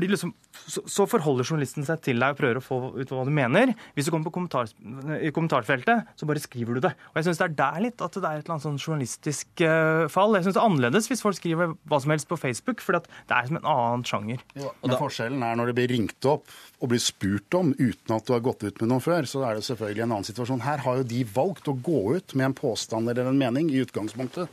[0.00, 0.32] liksom,
[0.66, 3.72] så, så, forholder journalisten seg til deg og prøver å få ut hva du mener.
[3.96, 4.70] Hvis du kommer på kommentar,
[5.18, 6.92] i kommentarfeltet, så bare skriver du det.
[7.12, 9.64] Og jeg syns det er der litt at det er et eller annet sånn journalistisk
[9.64, 10.36] uh, fall.
[10.38, 13.36] Jeg syns det er annerledes hvis folk skriver hva som helst på Facebook, for det
[13.38, 14.42] er som en annen sjanger.
[14.58, 16.48] Ja, men Forskjellen er når det blir ringt opp
[16.78, 19.58] og blir spurt om uten at du har gått ut med noe før, så er
[19.58, 20.64] det selvfølgelig en annen situasjon.
[20.66, 23.82] Her har jo de valgt å gå ut med en påstand eller en mening i
[23.84, 24.50] utgangspunktet.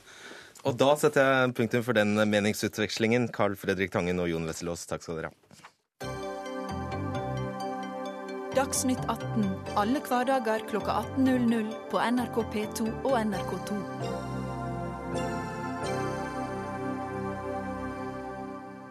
[0.65, 3.29] Og da setter jeg punktum for den meningsutvekslingen.
[3.33, 5.44] Carl Fredrik Tangen og Jon Wesselås, takk skal dere ha.
[8.65, 9.43] Dagsnytt 18
[9.77, 13.75] alle hverdager kl 18.00 på NRK P2 og NRK2.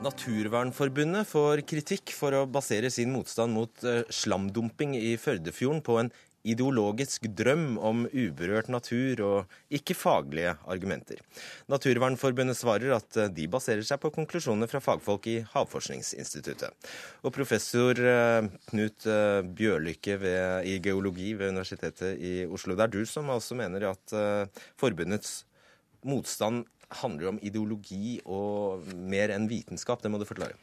[0.06, 6.12] Naturvernforbundet får kritikk for å basere sin motstand mot eh, slamdumping i Førdefjorden på en
[6.44, 11.22] ideologisk drøm om uberørt natur og ikke faglige argumenter.
[11.72, 16.92] Naturvernforbundet svarer at eh, de baserer seg på konklusjoner fra fagfolk i Havforskningsinstituttet.
[17.24, 19.08] Og professor eh, Knut
[19.56, 24.14] Bjørlykke ved, i geologi ved Universitetet i Oslo, det er du som også mener at
[24.80, 25.42] forbundets
[26.04, 26.64] motstand
[27.02, 30.02] handler om ideologi og mer enn vitenskap.
[30.02, 30.56] Det må du forklare.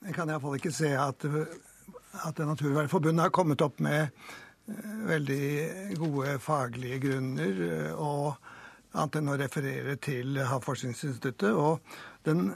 [0.00, 1.26] Jeg kan iallfall ikke se at,
[2.24, 4.38] at Naturvernforbundet har kommet opp med eh,
[5.08, 7.62] veldig gode faglige grunner.
[7.96, 8.34] Og
[8.94, 11.54] annet enn å referere til Havforskningsinstituttet.
[11.54, 11.80] Og
[12.26, 12.50] den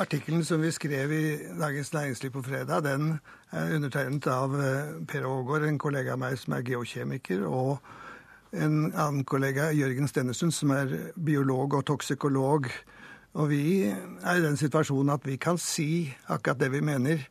[0.00, 1.24] artikkelen som vi skrev i
[1.58, 3.14] Dagens Næringsliv på fredag, den
[3.50, 7.78] er undertegnet av eh, Per Aagaard, en kollega av meg som er geokjemiker, og
[8.52, 12.68] en annen kollega, Jørgen Stennesund som er biolog og toksikolog.
[13.38, 17.26] Og vi er i den situasjonen at vi kan si akkurat det vi mener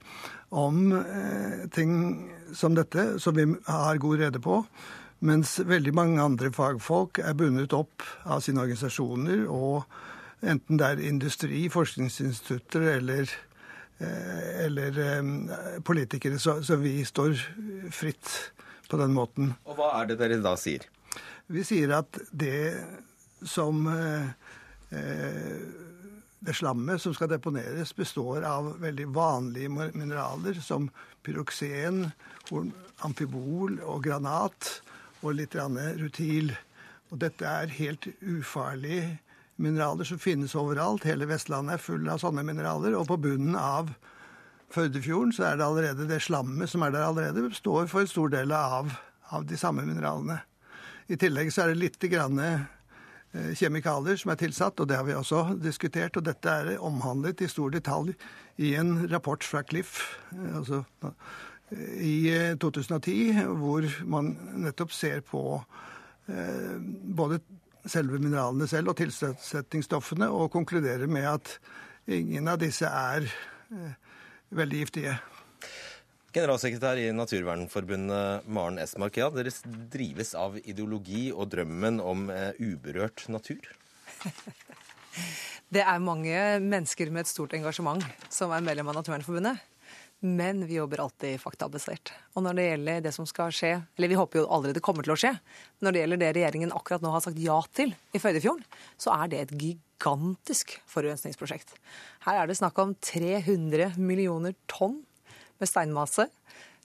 [0.49, 4.61] om eh, ting som dette, som vi har god rede på.
[5.19, 9.83] Mens veldig mange andre fagfolk er bundet opp av sine organisasjoner, og
[10.45, 13.33] enten det er industri, forskningsinstitutter eller,
[13.97, 15.33] eh, eller eh,
[15.85, 17.33] politikere, så, så vi står
[17.91, 18.53] fritt
[18.87, 19.55] på den måten.
[19.65, 20.85] Og hva er det dere da sier?
[21.47, 22.77] Vi sier at det
[23.47, 24.29] som eh,
[26.39, 30.89] det slammet som skal deponeres, består av veldig vanlige mineraler som
[31.25, 32.03] pyroksen,
[33.05, 34.77] amfibol og granat
[35.23, 36.53] og litt rutil.
[37.09, 39.17] Og dette er helt ufarlige
[39.57, 41.07] mineraler som finnes overalt.
[41.07, 42.93] Hele Vestlandet er full av sånne mineraler.
[42.99, 43.89] Og på bunnen av
[44.73, 48.33] Førdefjorden så er det allerede det slammet som er der allerede, står for en stor
[48.33, 48.91] del av,
[49.31, 50.41] av de samme mineralene.
[51.07, 52.41] I tillegg så er det litt grann
[53.57, 56.17] kjemikalier som er tilsatt, og det har vi også diskutert.
[56.17, 58.15] Og dette er omhandlet i stor detalj
[58.63, 59.99] i en rapport fra Cliff
[60.33, 60.83] eh, altså,
[61.99, 62.17] i
[62.61, 64.33] 2010, eh, hvor man
[64.65, 65.61] nettopp ser på
[66.27, 67.37] både
[67.87, 71.53] selve mineralene selv og tilsetningsstoffene, og konkluderer med at
[72.11, 73.29] ingen av disse er
[74.51, 75.13] veldig giftige.
[76.37, 79.49] Generalsekretær i Naturvernforbundet Maren Esmark, ja, dere
[79.89, 83.71] drives av ideologi og drømmen om eh, uberørt natur?
[85.73, 89.57] Det er mange mennesker med et stort engasjement som er medlem av Naturvernforbundet.
[90.21, 92.13] Men vi jobber alltid faktabasert.
[92.37, 95.05] Og når det gjelder det som skal skje, eller vi håper jo aldri det kommer
[95.05, 95.33] til å skje,
[95.81, 98.63] når det gjelder det regjeringen akkurat nå har sagt ja til i Førdefjorden,
[99.01, 101.75] så er det et gigantisk forurensningsprosjekt.
[102.29, 105.01] Her er det snakk om 300 millioner tonn
[105.61, 106.27] med steinmasse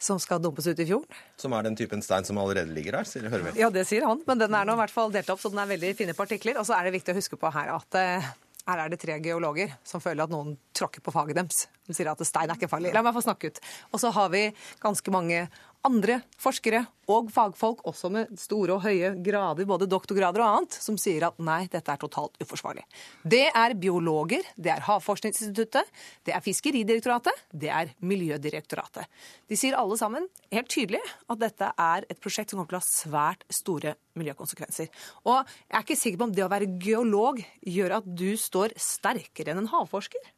[0.02, 1.18] som skal dumpes ut i fjorden.
[1.38, 3.60] Som er den typen stein som allerede ligger her, sier hører vi.
[3.62, 5.62] Ja, det sier han, men den er nå i hvert fall delt opp, så den
[5.62, 6.58] er veldig fine partikler.
[6.58, 8.32] Og så er det viktig å huske på her at uh,
[8.66, 11.66] her er det tre geologer som føler at noen tråkker på faget deres.
[11.86, 12.92] De sier at stein er ikke farlig.
[12.94, 13.62] La meg få snakke ut.
[13.90, 14.44] Og så har vi
[14.82, 15.44] ganske mange
[15.86, 20.96] andre forskere og fagfolk, også med store og høye grader, både doktorgrader og annet, som
[21.00, 22.84] sier at nei, dette er totalt uforsvarlig.
[23.26, 25.90] Det er biologer, det er Havforskningsinstituttet,
[26.26, 29.10] det er Fiskeridirektoratet, det er Miljødirektoratet.
[29.50, 32.84] De sier alle sammen helt tydelig at dette er et prosjekt som kommer til å
[32.84, 34.90] ha svært store miljøkonsekvenser.
[35.26, 38.76] Og jeg er ikke sikker på om det å være geolog gjør at du står
[38.78, 40.30] sterkere enn en havforsker.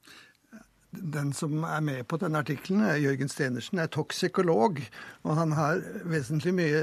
[0.94, 4.80] Den som er med på denne artikkelen, Jørgen Stenersen, er toksikolog.
[5.24, 6.82] Og han har vesentlig mye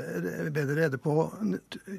[0.53, 1.15] bedre rede på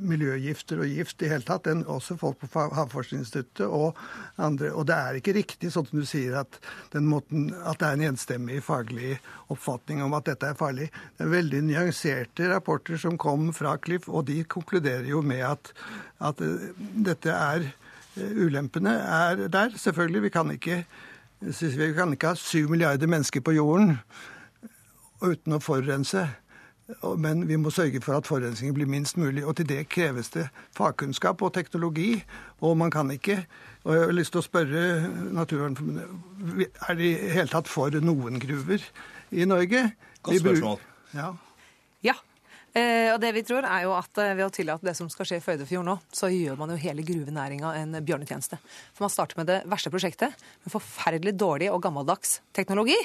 [0.01, 3.99] miljøgifter og gift i hele tatt enn også folk på Havforskningsinstituttet og
[4.37, 4.73] andre.
[4.73, 6.59] Og det er ikke riktig, sånn som du sier, at,
[7.01, 9.17] måten, at det er en enstemmig faglig
[9.53, 10.91] oppfatning om at dette er farlig.
[11.17, 15.73] Det er veldig nyanserte rapporter som kom fra Cliff, og de konkluderer jo med at,
[16.21, 17.73] at dette er
[18.13, 20.23] Ulempene er der, selvfølgelig.
[20.23, 20.83] Vi kan ikke
[21.43, 23.97] vi kan ikke ha syv milliarder mennesker på jorden
[25.23, 26.29] uten å forurense.
[27.19, 29.45] Men vi må sørge for at forurensningen blir minst mulig.
[29.47, 32.25] Og til det kreves det fagkunnskap og teknologi.
[32.61, 33.45] Og man kan ikke
[33.85, 34.83] Og jeg har lyst til å spørre
[35.35, 38.85] Naturvernforbundet Er de i hele tatt for noen gruver
[39.33, 39.81] i Norge?
[40.23, 40.79] Godt spørsmål.
[41.15, 41.19] Ja.
[41.19, 41.33] ja.
[42.73, 45.29] Eh, og det vi tror er jo at eh, Ved å tillate det som skal
[45.29, 48.57] skje i Førdefjord nå, så gjør man jo hele gruvenæringa en bjørnetjeneste.
[48.97, 52.97] For Man starter med det verste prosjektet, med forferdelig dårlig og gammeldags teknologi.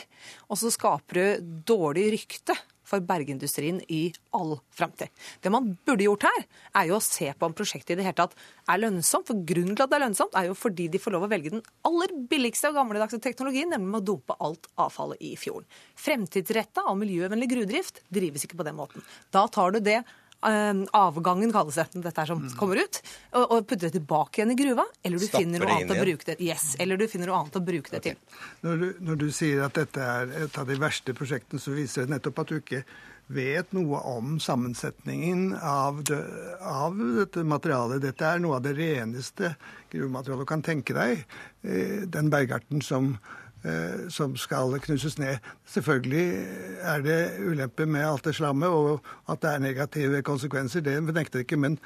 [0.47, 2.55] Og så skaper du dårlig rykte
[2.87, 4.01] for bergindustrien i
[4.37, 5.11] all fremtid.
[5.43, 6.45] Det man burde gjort her,
[6.79, 8.37] er jo å se på om prosjektet i det hele tatt
[8.71, 9.27] er lønnsomt.
[9.29, 11.53] For grunnen til at det er lønnsomt, er jo fordi de får lov å velge
[11.57, 15.67] den aller billigste og gamledagse teknologien, nemlig med å dumpe alt avfallet i fjorden.
[15.99, 19.05] Fremtidsretta og miljøvennlig gruvedrift drives ikke på den måten.
[19.35, 20.01] Da tar du det
[20.41, 22.53] avgangen, kalles det, dette er som mm.
[22.59, 23.01] kommer ut,
[23.33, 26.29] og, og putter det tilbake igjen i gruva, eller du, finner noe, annet å bruke
[26.29, 28.17] det, yes, eller du finner noe annet å bruke det til.
[28.61, 32.05] Når du, når du sier at dette er et av de verste prosjektene, så viser
[32.05, 32.83] det nettopp at du ikke
[33.27, 36.19] vet noe om sammensetningen av, det,
[36.63, 37.99] av, dette materialet.
[38.03, 39.51] Dette er noe av det reneste
[39.91, 41.25] gruvematerialet du kan tenke deg.
[41.67, 43.17] Eh, den bergarten som
[44.13, 45.37] som skal knuses ned.
[45.67, 46.47] Selvfølgelig
[46.81, 50.85] er det ulempe med alt det slammet, og at det er negative konsekvenser.
[50.85, 51.79] Det nekter jeg ikke, men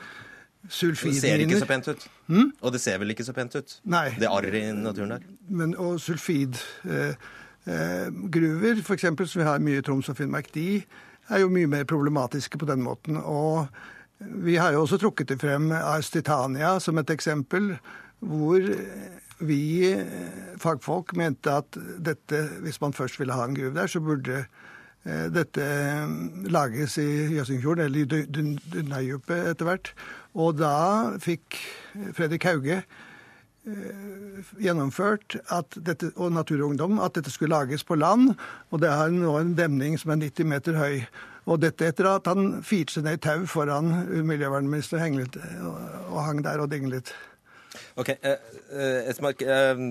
[0.69, 2.07] sulfidminer Det ser ikke så pent ut.
[2.27, 2.51] Hmm?
[2.61, 3.77] Og det ser vel ikke så pent ut?
[3.84, 4.09] Nei.
[4.19, 5.29] Det arret i naturen der.
[5.49, 7.15] Men, og sulfidgruver,
[7.65, 10.84] eh, eh, f.eks., som vi har mye i Troms og Finnmark, de
[11.29, 13.17] er jo mye mer problematiske på den måten.
[13.17, 13.67] Og
[14.21, 17.71] Vi har jo også trukket det frem Ars Titania som et eksempel,
[18.19, 18.61] hvor
[19.41, 19.91] vi
[20.61, 24.45] fagfolk mente at dette, hvis man først ville ha en gruve der, så burde
[25.33, 25.63] dette
[26.53, 29.93] lages i Jøsingfjorden, eller i Dunderdypet etter hvert.
[30.37, 30.75] Og da
[31.21, 31.57] fikk
[32.13, 32.83] Fredrik Hauge
[34.61, 35.37] gjennomført
[35.75, 38.33] dette, og Natur og Ungdom at dette skulle lages på land.
[38.69, 41.01] Og det har nå en demning som er 90 meter høy.
[41.49, 43.89] Og dette etter at han firte seg ned i tau foran
[44.29, 45.37] miljøvernminister Henglet
[46.11, 47.09] og hang der og dinglet.
[47.99, 49.81] Ok, eh, Esmark, eh,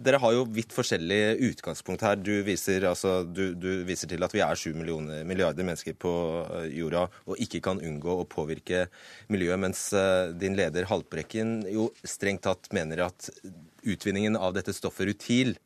[0.00, 2.16] dere har jo vidt forskjellig utgangspunkt her.
[2.16, 6.12] Du viser, altså, du, du viser til at vi er sju milliarder mennesker på
[6.72, 8.86] jorda og ikke kan unngå å påvirke
[9.28, 9.90] miljøet, mens
[10.40, 13.28] din leder Haltbrekken jo strengt tatt mener at
[13.84, 15.58] utvinningen av dette stoffet rutil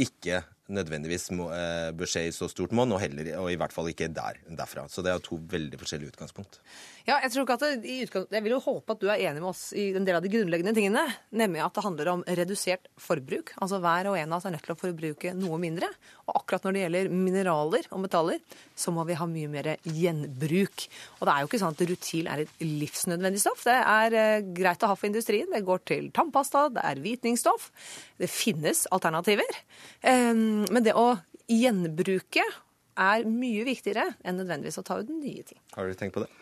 [0.00, 0.42] ikke
[0.72, 4.08] nødvendigvis må, eh, bør skje i så stort monn, og, og i hvert fall ikke
[4.12, 4.86] der, derfra.
[4.88, 6.60] Så det er to veldig forskjellige utgangspunkt.
[7.04, 7.96] Ja, jeg, tror ikke at det,
[8.32, 10.30] jeg vil jo håpe at du er enig med oss i en del av de
[10.32, 11.02] grunnleggende tingene.
[11.36, 13.52] Nemlig at det handler om redusert forbruk.
[13.60, 15.90] Altså hver og en av oss er nødt til å forbruke noe mindre.
[16.24, 18.40] Og akkurat når det gjelder mineraler og metaller,
[18.72, 20.86] så må vi ha mye mer gjenbruk.
[21.18, 23.66] Og det er jo ikke sånn at rutil er et livsnødvendig stoff.
[23.68, 25.52] Det er eh, greit å ha for industrien.
[25.52, 27.68] Det går til tannpasta, det er hvitningsstoff.
[28.16, 29.60] Det finnes alternativer.
[30.00, 31.10] Um, men det å
[31.52, 32.48] gjenbruke
[32.94, 35.60] er mye viktigere enn nødvendigvis å ta ut nye ting.
[35.76, 36.32] Har dere tenkt på det?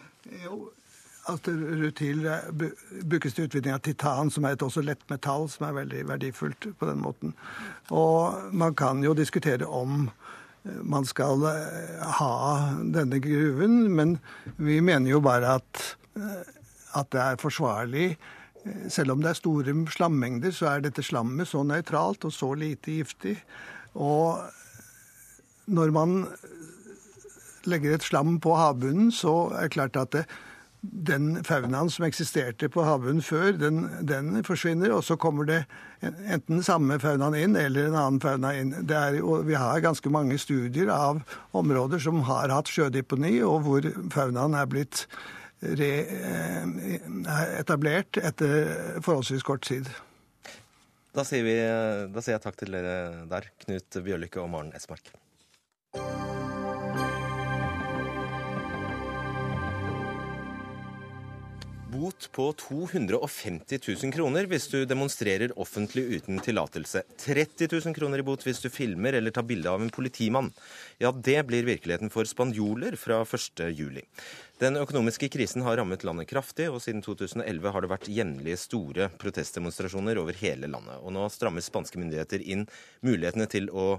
[0.43, 0.59] Jo,
[1.31, 2.27] at rutil
[3.07, 6.69] brukes til utvinning av titan, som er et også lett metall, som er veldig verdifullt
[6.79, 7.35] på den måten.
[7.95, 10.09] Og man kan jo diskutere om
[10.63, 11.43] man skal
[12.19, 12.35] ha
[12.95, 14.19] denne gruven, men
[14.63, 15.83] vi mener jo bare at,
[16.95, 18.13] at det er forsvarlig.
[18.87, 23.01] Selv om det er store slammengder, så er dette slammet så nøytralt og så lite
[23.01, 23.41] giftig
[23.99, 24.41] og
[25.73, 26.27] når man
[27.71, 30.25] legger et slam på havbunnen, så er det klart at det,
[30.83, 34.91] den faunaen som eksisterte på havbunnen før, den, den, forsvinner.
[34.97, 35.61] Og så kommer det
[36.03, 38.75] enten samme faunaen inn eller en annen fauna inn.
[38.91, 41.23] Er, vi har ganske mange studier av
[41.55, 45.07] områder som har hatt sjødeponi, og hvor faunaen er blitt
[45.63, 49.87] re, eh, etablert etter forholdsvis kort tid.
[51.13, 51.59] Da sier, vi,
[52.11, 55.13] da sier jeg takk til dere der, Knut Bjørlykke og Maren Esmark.
[62.03, 67.05] Bot på 250 000 kroner hvis du demonstrerer offentlig uten tillatelse.
[67.23, 70.49] 30 000 kroner i bot hvis du filmer eller tar bilde av en politimann.
[70.99, 74.01] Ja, det blir virkeligheten for spanjoler fra 1.7.
[74.59, 79.07] Den økonomiske krisen har rammet landet kraftig, og siden 2011 har det vært jevnlige store
[79.23, 80.99] protestdemonstrasjoner over hele landet.
[81.07, 82.67] Og nå strammer spanske myndigheter inn
[83.07, 83.93] mulighetene til å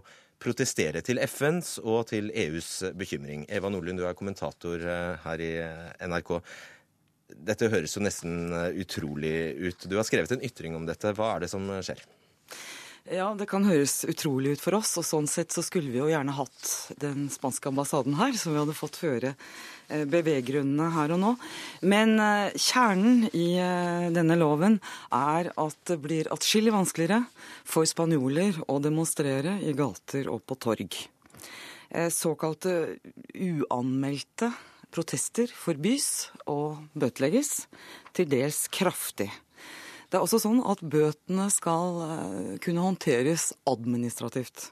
[0.44, 3.46] protestere til FNs og til EUs bekymring.
[3.48, 5.52] Eva Nordlund, du er kommentator eh, her i
[6.04, 6.34] NRK.
[7.34, 9.88] Dette høres jo nesten utrolig ut.
[9.90, 11.16] Du har skrevet en ytring om dette.
[11.18, 12.04] Hva er det som skjer?
[13.12, 16.08] Ja, det kan høres utrolig ut for oss, og sånn sett så skulle vi jo
[16.08, 16.70] gjerne hatt
[17.02, 19.34] den spanske ambassaden her, så vi hadde fått høre
[19.90, 21.34] eh, beveggrunnene her og nå.
[21.84, 24.80] Men eh, kjernen i eh, denne loven
[25.12, 27.26] er at det blir atskillig vanskeligere
[27.68, 31.04] for spanjoler å demonstrere i gater og på torg.
[32.10, 32.96] Såkalte
[33.36, 34.48] uanmeldte
[34.94, 37.66] protester forbys og bøtelegges,
[38.14, 39.32] til dels kraftig.
[40.14, 44.68] Det er også sånn at bøtene skal eh, kunne håndteres administrativt.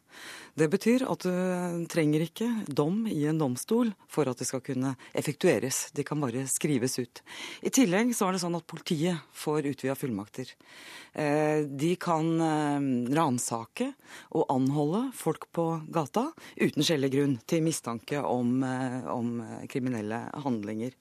[0.54, 4.92] Det betyr at du trenger ikke dom i en domstol for at det skal kunne
[5.18, 5.88] effektueres.
[5.98, 7.24] De kan bare skrives ut.
[7.66, 10.54] I tillegg så er det sånn at politiet får utvida fullmakter.
[11.18, 12.86] Eh, de kan eh,
[13.18, 13.90] ransake
[14.38, 16.28] og anholde folk på gata
[16.62, 18.62] uten skjellig grunn til mistanke om,
[19.10, 19.34] om
[19.74, 20.94] kriminelle handlinger.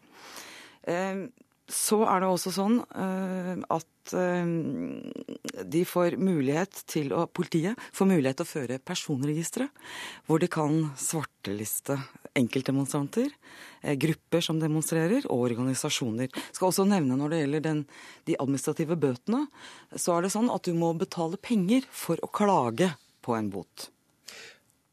[1.71, 4.47] Så er det også sånn at Eh,
[5.65, 9.69] de får mulighet til å, politiet får mulighet til å føre personregistre,
[10.27, 11.99] hvor de kan svarteliste
[12.39, 13.31] enkeltdemonstranter,
[13.83, 16.31] eh, grupper som demonstrerer, og organisasjoner.
[16.33, 17.87] Jeg skal også nevne Når det gjelder den,
[18.25, 19.47] de administrative bøtene,
[19.97, 23.91] så er det sånn at du må betale penger for å klage på en bot.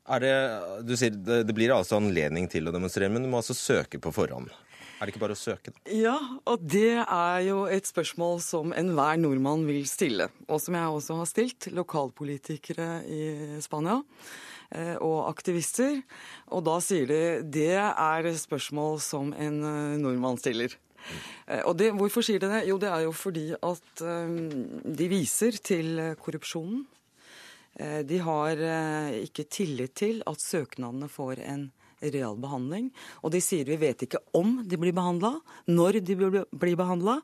[0.08, 0.34] Det,
[0.88, 4.12] du sier det blir altså anledning til å demonstrere, men du må altså søke på
[4.12, 4.50] forhånd?
[4.98, 5.72] Er det ikke bare å søke?
[5.76, 5.82] Da?
[5.94, 6.16] Ja,
[6.50, 10.32] og det er jo et spørsmål som enhver nordmann vil stille.
[10.50, 13.22] Og som jeg også har stilt lokalpolitikere i
[13.62, 14.00] Spania
[14.74, 16.02] eh, og aktivister.
[16.50, 20.74] Og da sier de det er spørsmål som en eh, nordmann stiller.
[21.46, 22.66] Eh, og det, Hvorfor sier de det?
[22.66, 24.06] Jo, det er jo fordi at
[24.98, 26.88] de viser til korrupsjonen.
[27.78, 28.58] De har
[29.22, 31.68] ikke tillit til at søknadene får en
[32.02, 32.92] real behandling.
[33.24, 35.38] Og de sier vi vet ikke om de blir behandla,
[35.70, 37.20] når de blir behandla,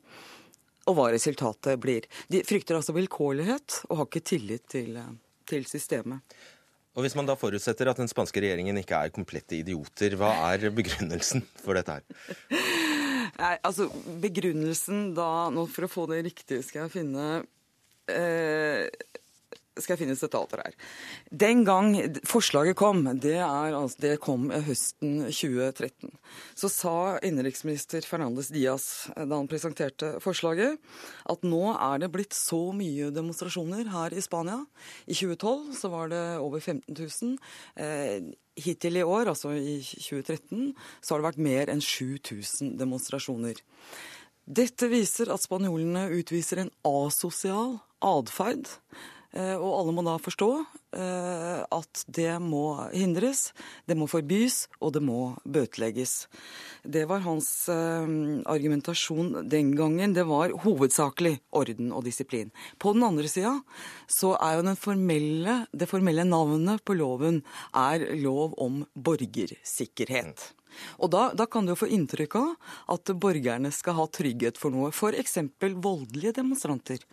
[0.90, 2.08] og hva resultatet blir.
[2.32, 5.00] De frykter altså vilkårlighet og har ikke tillit til,
[5.50, 6.36] til systemet.
[6.94, 10.70] Og Hvis man da forutsetter at den spanske regjeringen ikke er komplette idioter, hva er
[10.76, 12.04] begrunnelsen for dette her?
[13.34, 13.88] Nei, altså
[14.22, 17.24] Begrunnelsen da nå For å få det riktig skal jeg finne
[18.12, 18.86] eh,
[19.80, 20.76] skal jeg finne sitater her.
[21.30, 21.96] Den gang
[22.28, 26.12] forslaget kom, det, er, altså, det kom høsten 2013,
[26.60, 26.96] så sa
[27.26, 30.78] innenriksminister Fernandes Diaz da han presenterte forslaget,
[31.30, 34.62] at nå er det blitt så mye demonstrasjoner her i Spania.
[35.08, 37.38] I 2012 så var det over 15 000.
[37.82, 43.58] Eh, hittil i år, altså i 2013, så har det vært mer enn 7000 demonstrasjoner.
[44.44, 49.23] Dette viser at spanjolene utviser en asosial atferd Eh,
[49.58, 50.50] og alle må da forstå
[50.94, 53.48] eh, at det må hindres,
[53.90, 56.28] det må forbys, og det må bøtelegges.
[56.84, 58.14] Det var hans eh,
[58.54, 60.14] argumentasjon den gangen.
[60.14, 62.54] Det var hovedsakelig orden og disiplin.
[62.78, 63.56] På den andre sida
[64.08, 67.42] så er jo formelle, det formelle navnet på loven
[67.74, 70.52] er lov om borgersikkerhet.
[71.00, 72.54] Og da, da, kan du jo få inntrykk av
[72.96, 75.38] at borgerne skal ha trygghet for noe, f.eks.
[75.84, 77.04] voldelige demonstranter.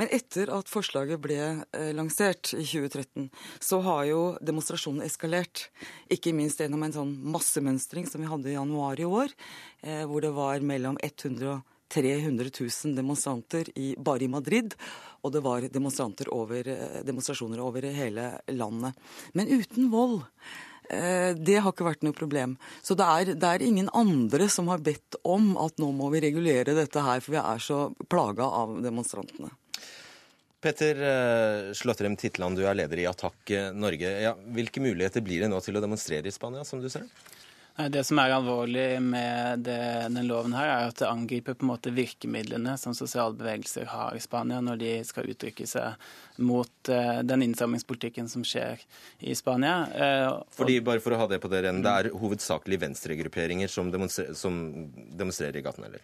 [0.00, 3.28] Men etter at forslaget ble eh, lansert i 2013,
[3.60, 5.68] så har jo demonstrasjonen eskalert.
[6.12, 9.34] Ikke minst gjennom en sånn massemønstring som vi hadde i januar i år,
[9.82, 14.74] eh, hvor det var mellom 100 og 300 000 demonstranter i, bare i Madrid.
[15.24, 15.64] Og det var
[16.28, 18.94] over, eh, demonstrasjoner over hele landet.
[19.32, 20.22] Men uten vold.
[20.88, 22.54] Det har ikke vært noe problem.
[22.80, 26.22] Så det er, det er, ingen andre som har bedt om at nå må vi
[26.24, 29.52] regulere dette her, for vi er så plaga av demonstrantene.
[30.60, 34.10] Petter eh, Slåttrem Titland, du er leder i Attakk eh, Norge.
[34.24, 37.36] Ja, hvilke muligheter blir det nå til å demonstrere i Spania, som du ser det?
[37.78, 39.78] Det som er alvorlig med det,
[40.10, 44.16] den loven, her, er at det angriper på en måte virkemidlene som sosiale bevegelser har
[44.18, 48.82] i Spania når de skal uttrykke seg mot uh, den innsamlingspolitikken som skjer
[49.22, 49.76] i Spania.
[49.94, 53.92] Uh, Fordi, bare for å ha Det på det rene, det er hovedsakelig venstregrupperinger som,
[53.94, 54.58] demonstrer, som
[55.14, 56.02] demonstrerer i gaten, eller?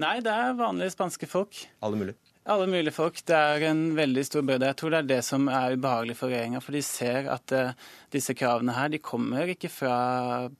[0.00, 1.64] Nei, det er vanlige spanske folk.
[1.80, 2.29] Alle mulige?
[2.48, 3.18] Alle mulige folk.
[3.28, 4.70] Det er en veldig stor bredde.
[4.70, 6.62] Jeg tror det er det som er ubehagelig for regjeringa.
[6.64, 7.74] For de ser at uh,
[8.14, 9.96] disse kravene her, de kommer ikke fra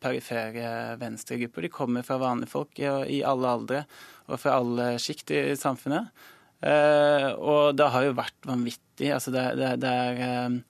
[0.03, 1.64] perifere venstregrupper.
[1.64, 3.83] De kommer fra vanlige folk i, alle aldre
[4.28, 6.12] og fra alle sjikt i samfunnet.
[6.61, 9.09] Uh, og det har jo vært vanvittig.
[9.16, 10.61] Altså det, det, det er Eh,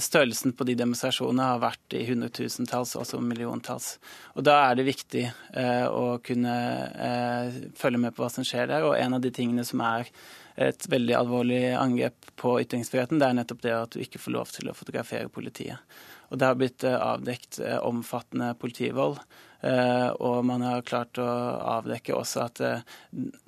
[0.00, 3.98] størrelsen på de demonstrasjonene har vært i hundretusentalls, også milliontalls.
[4.34, 6.54] Og Da er det viktig eh, å kunne
[7.08, 8.86] eh, følge med på hva som skjer der.
[8.88, 10.08] Og en av de tingene som er
[10.54, 14.52] et veldig alvorlig angrep på ytringsfriheten, det er nettopp det at du ikke får lov
[14.54, 15.82] til å fotografere politiet.
[16.30, 19.20] Og det har blitt eh, avdekt eh, omfattende politivold.
[19.64, 21.26] Eh, og man har klart å
[21.78, 22.60] avdekke også at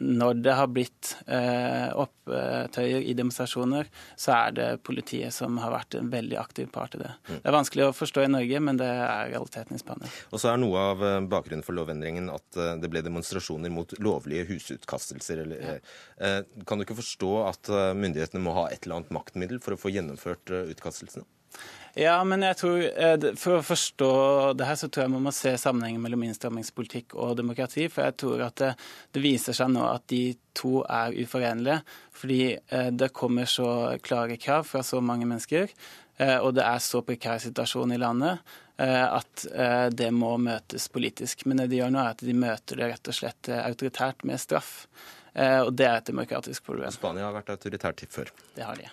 [0.00, 6.08] når det har blitt opptøyer i demonstrasjoner, så er det politiet som har vært en
[6.12, 7.12] veldig aktiv part i det.
[7.28, 7.36] Mm.
[7.42, 10.10] Det er vanskelig å forstå i Norge, men det er realiteten i Spania.
[10.32, 15.44] Og så er noe av bakgrunnen for lovendringen at det ble demonstrasjoner mot lovlige husutkastelser.
[15.52, 15.78] Ja.
[16.66, 19.92] Kan du ikke forstå at myndighetene må ha et eller annet maktmiddel for å få
[19.94, 21.26] gjennomført utkastelsene?
[21.96, 24.10] Ja, men jeg tror, eh, For å forstå
[24.58, 27.86] det her, så tror jeg man må se sammenhengen mellom innstrammingspolitikk og demokrati.
[27.88, 28.74] For jeg tror at det,
[29.16, 31.78] det viser seg nå at de to er uforenlige.
[32.12, 33.70] Fordi eh, det kommer så
[34.04, 35.72] klare krav fra så mange mennesker,
[36.20, 39.46] eh, og det er så prekær situasjon i landet at
[39.96, 41.46] det må møtes politisk.
[41.48, 44.36] Men det de gjør nå, er at de møter det rett og slett autoritært med
[44.36, 44.74] straff.
[45.32, 46.92] Og det er et demokratisk problem.
[46.92, 48.34] Spania har vært autoritært før.
[48.52, 48.92] Det har de.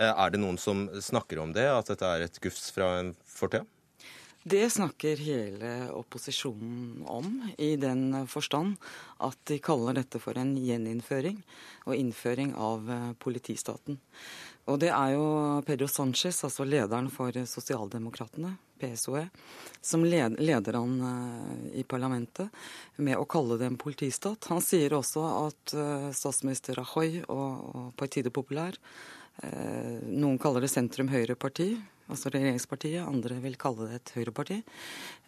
[0.00, 3.12] Eh, er det noen som snakker om det, at dette er et gufs fra en
[3.28, 3.68] fortid?
[4.40, 8.78] Det snakker hele opposisjonen om, i den forstand
[9.20, 11.42] at de kaller dette for en gjeninnføring
[11.84, 14.00] og innføring av eh, politistaten.
[14.70, 15.26] Og det er jo
[15.66, 19.26] Pedro Sánchez, altså lederen for Sosialdemokratene, PSOE,
[19.84, 22.48] som leder han eh, i parlamentet
[22.96, 24.48] med å kalle det en politistat.
[24.48, 25.78] Han sier også at
[26.16, 31.68] statsminister Rajoy og Partido Popular Eh, noen kaller det sentrum-høyre-parti,
[32.10, 33.04] altså regjeringspartiet.
[33.04, 34.58] Andre vil kalle det et høyreparti.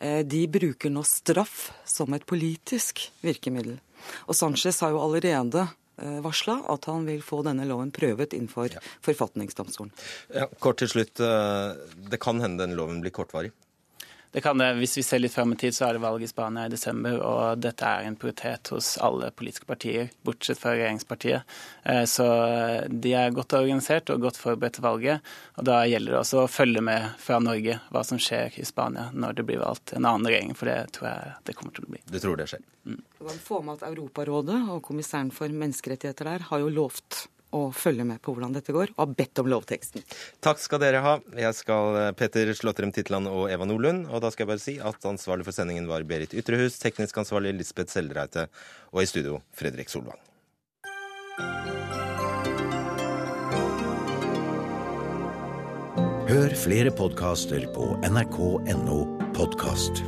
[0.03, 3.79] Eh, de bruker nå straff som et politisk virkemiddel.
[4.27, 8.75] Og Sanchez har jo allerede eh, varsla at han vil få denne loven prøvet innenfor
[8.75, 8.85] ja.
[9.07, 9.95] forfatningsdomstolen.
[10.35, 11.17] Ja, kort til slutt.
[11.17, 13.55] Det kan hende denne loven blir kortvarig?
[14.33, 16.29] Det kan det, Hvis vi ser litt fram i tid, så er det valg i
[16.29, 21.57] Spania i desember, og dette er en prioritet hos alle politiske partier, bortsett fra regjeringspartiet.
[21.85, 22.29] Eh, så
[22.89, 25.35] de er godt organisert og godt forberedt til valget.
[25.61, 29.11] og Da gjelder det også å følge med fra Norge hva som skjer i Spania
[29.13, 31.93] når det blir valgt en annen regjering, for det tror jeg det kommer til å
[31.93, 32.03] bli.
[32.09, 32.65] Du tror det skjer?
[32.89, 33.03] Mm.
[33.45, 37.27] Få med at Europarådet og kommissæren for menneskerettigheter der har jo lovt
[37.57, 40.05] å følge med på hvordan dette går, og har bedt om lovteksten.
[40.45, 41.17] Takk skal dere ha.
[41.39, 44.09] Jeg skal Petter Peter Slåttrem Titland og Eva Nordlund.
[44.11, 47.55] Og da skal jeg bare si at ansvarlig for sendingen var Berit Ytrehus, teknisk ansvarlig
[47.59, 48.49] Lisbeth Seldreite,
[48.91, 50.19] og i studio Fredrik Solvang.
[56.33, 58.99] Hør flere podkaster på nrk.no
[59.37, 60.05] podkast.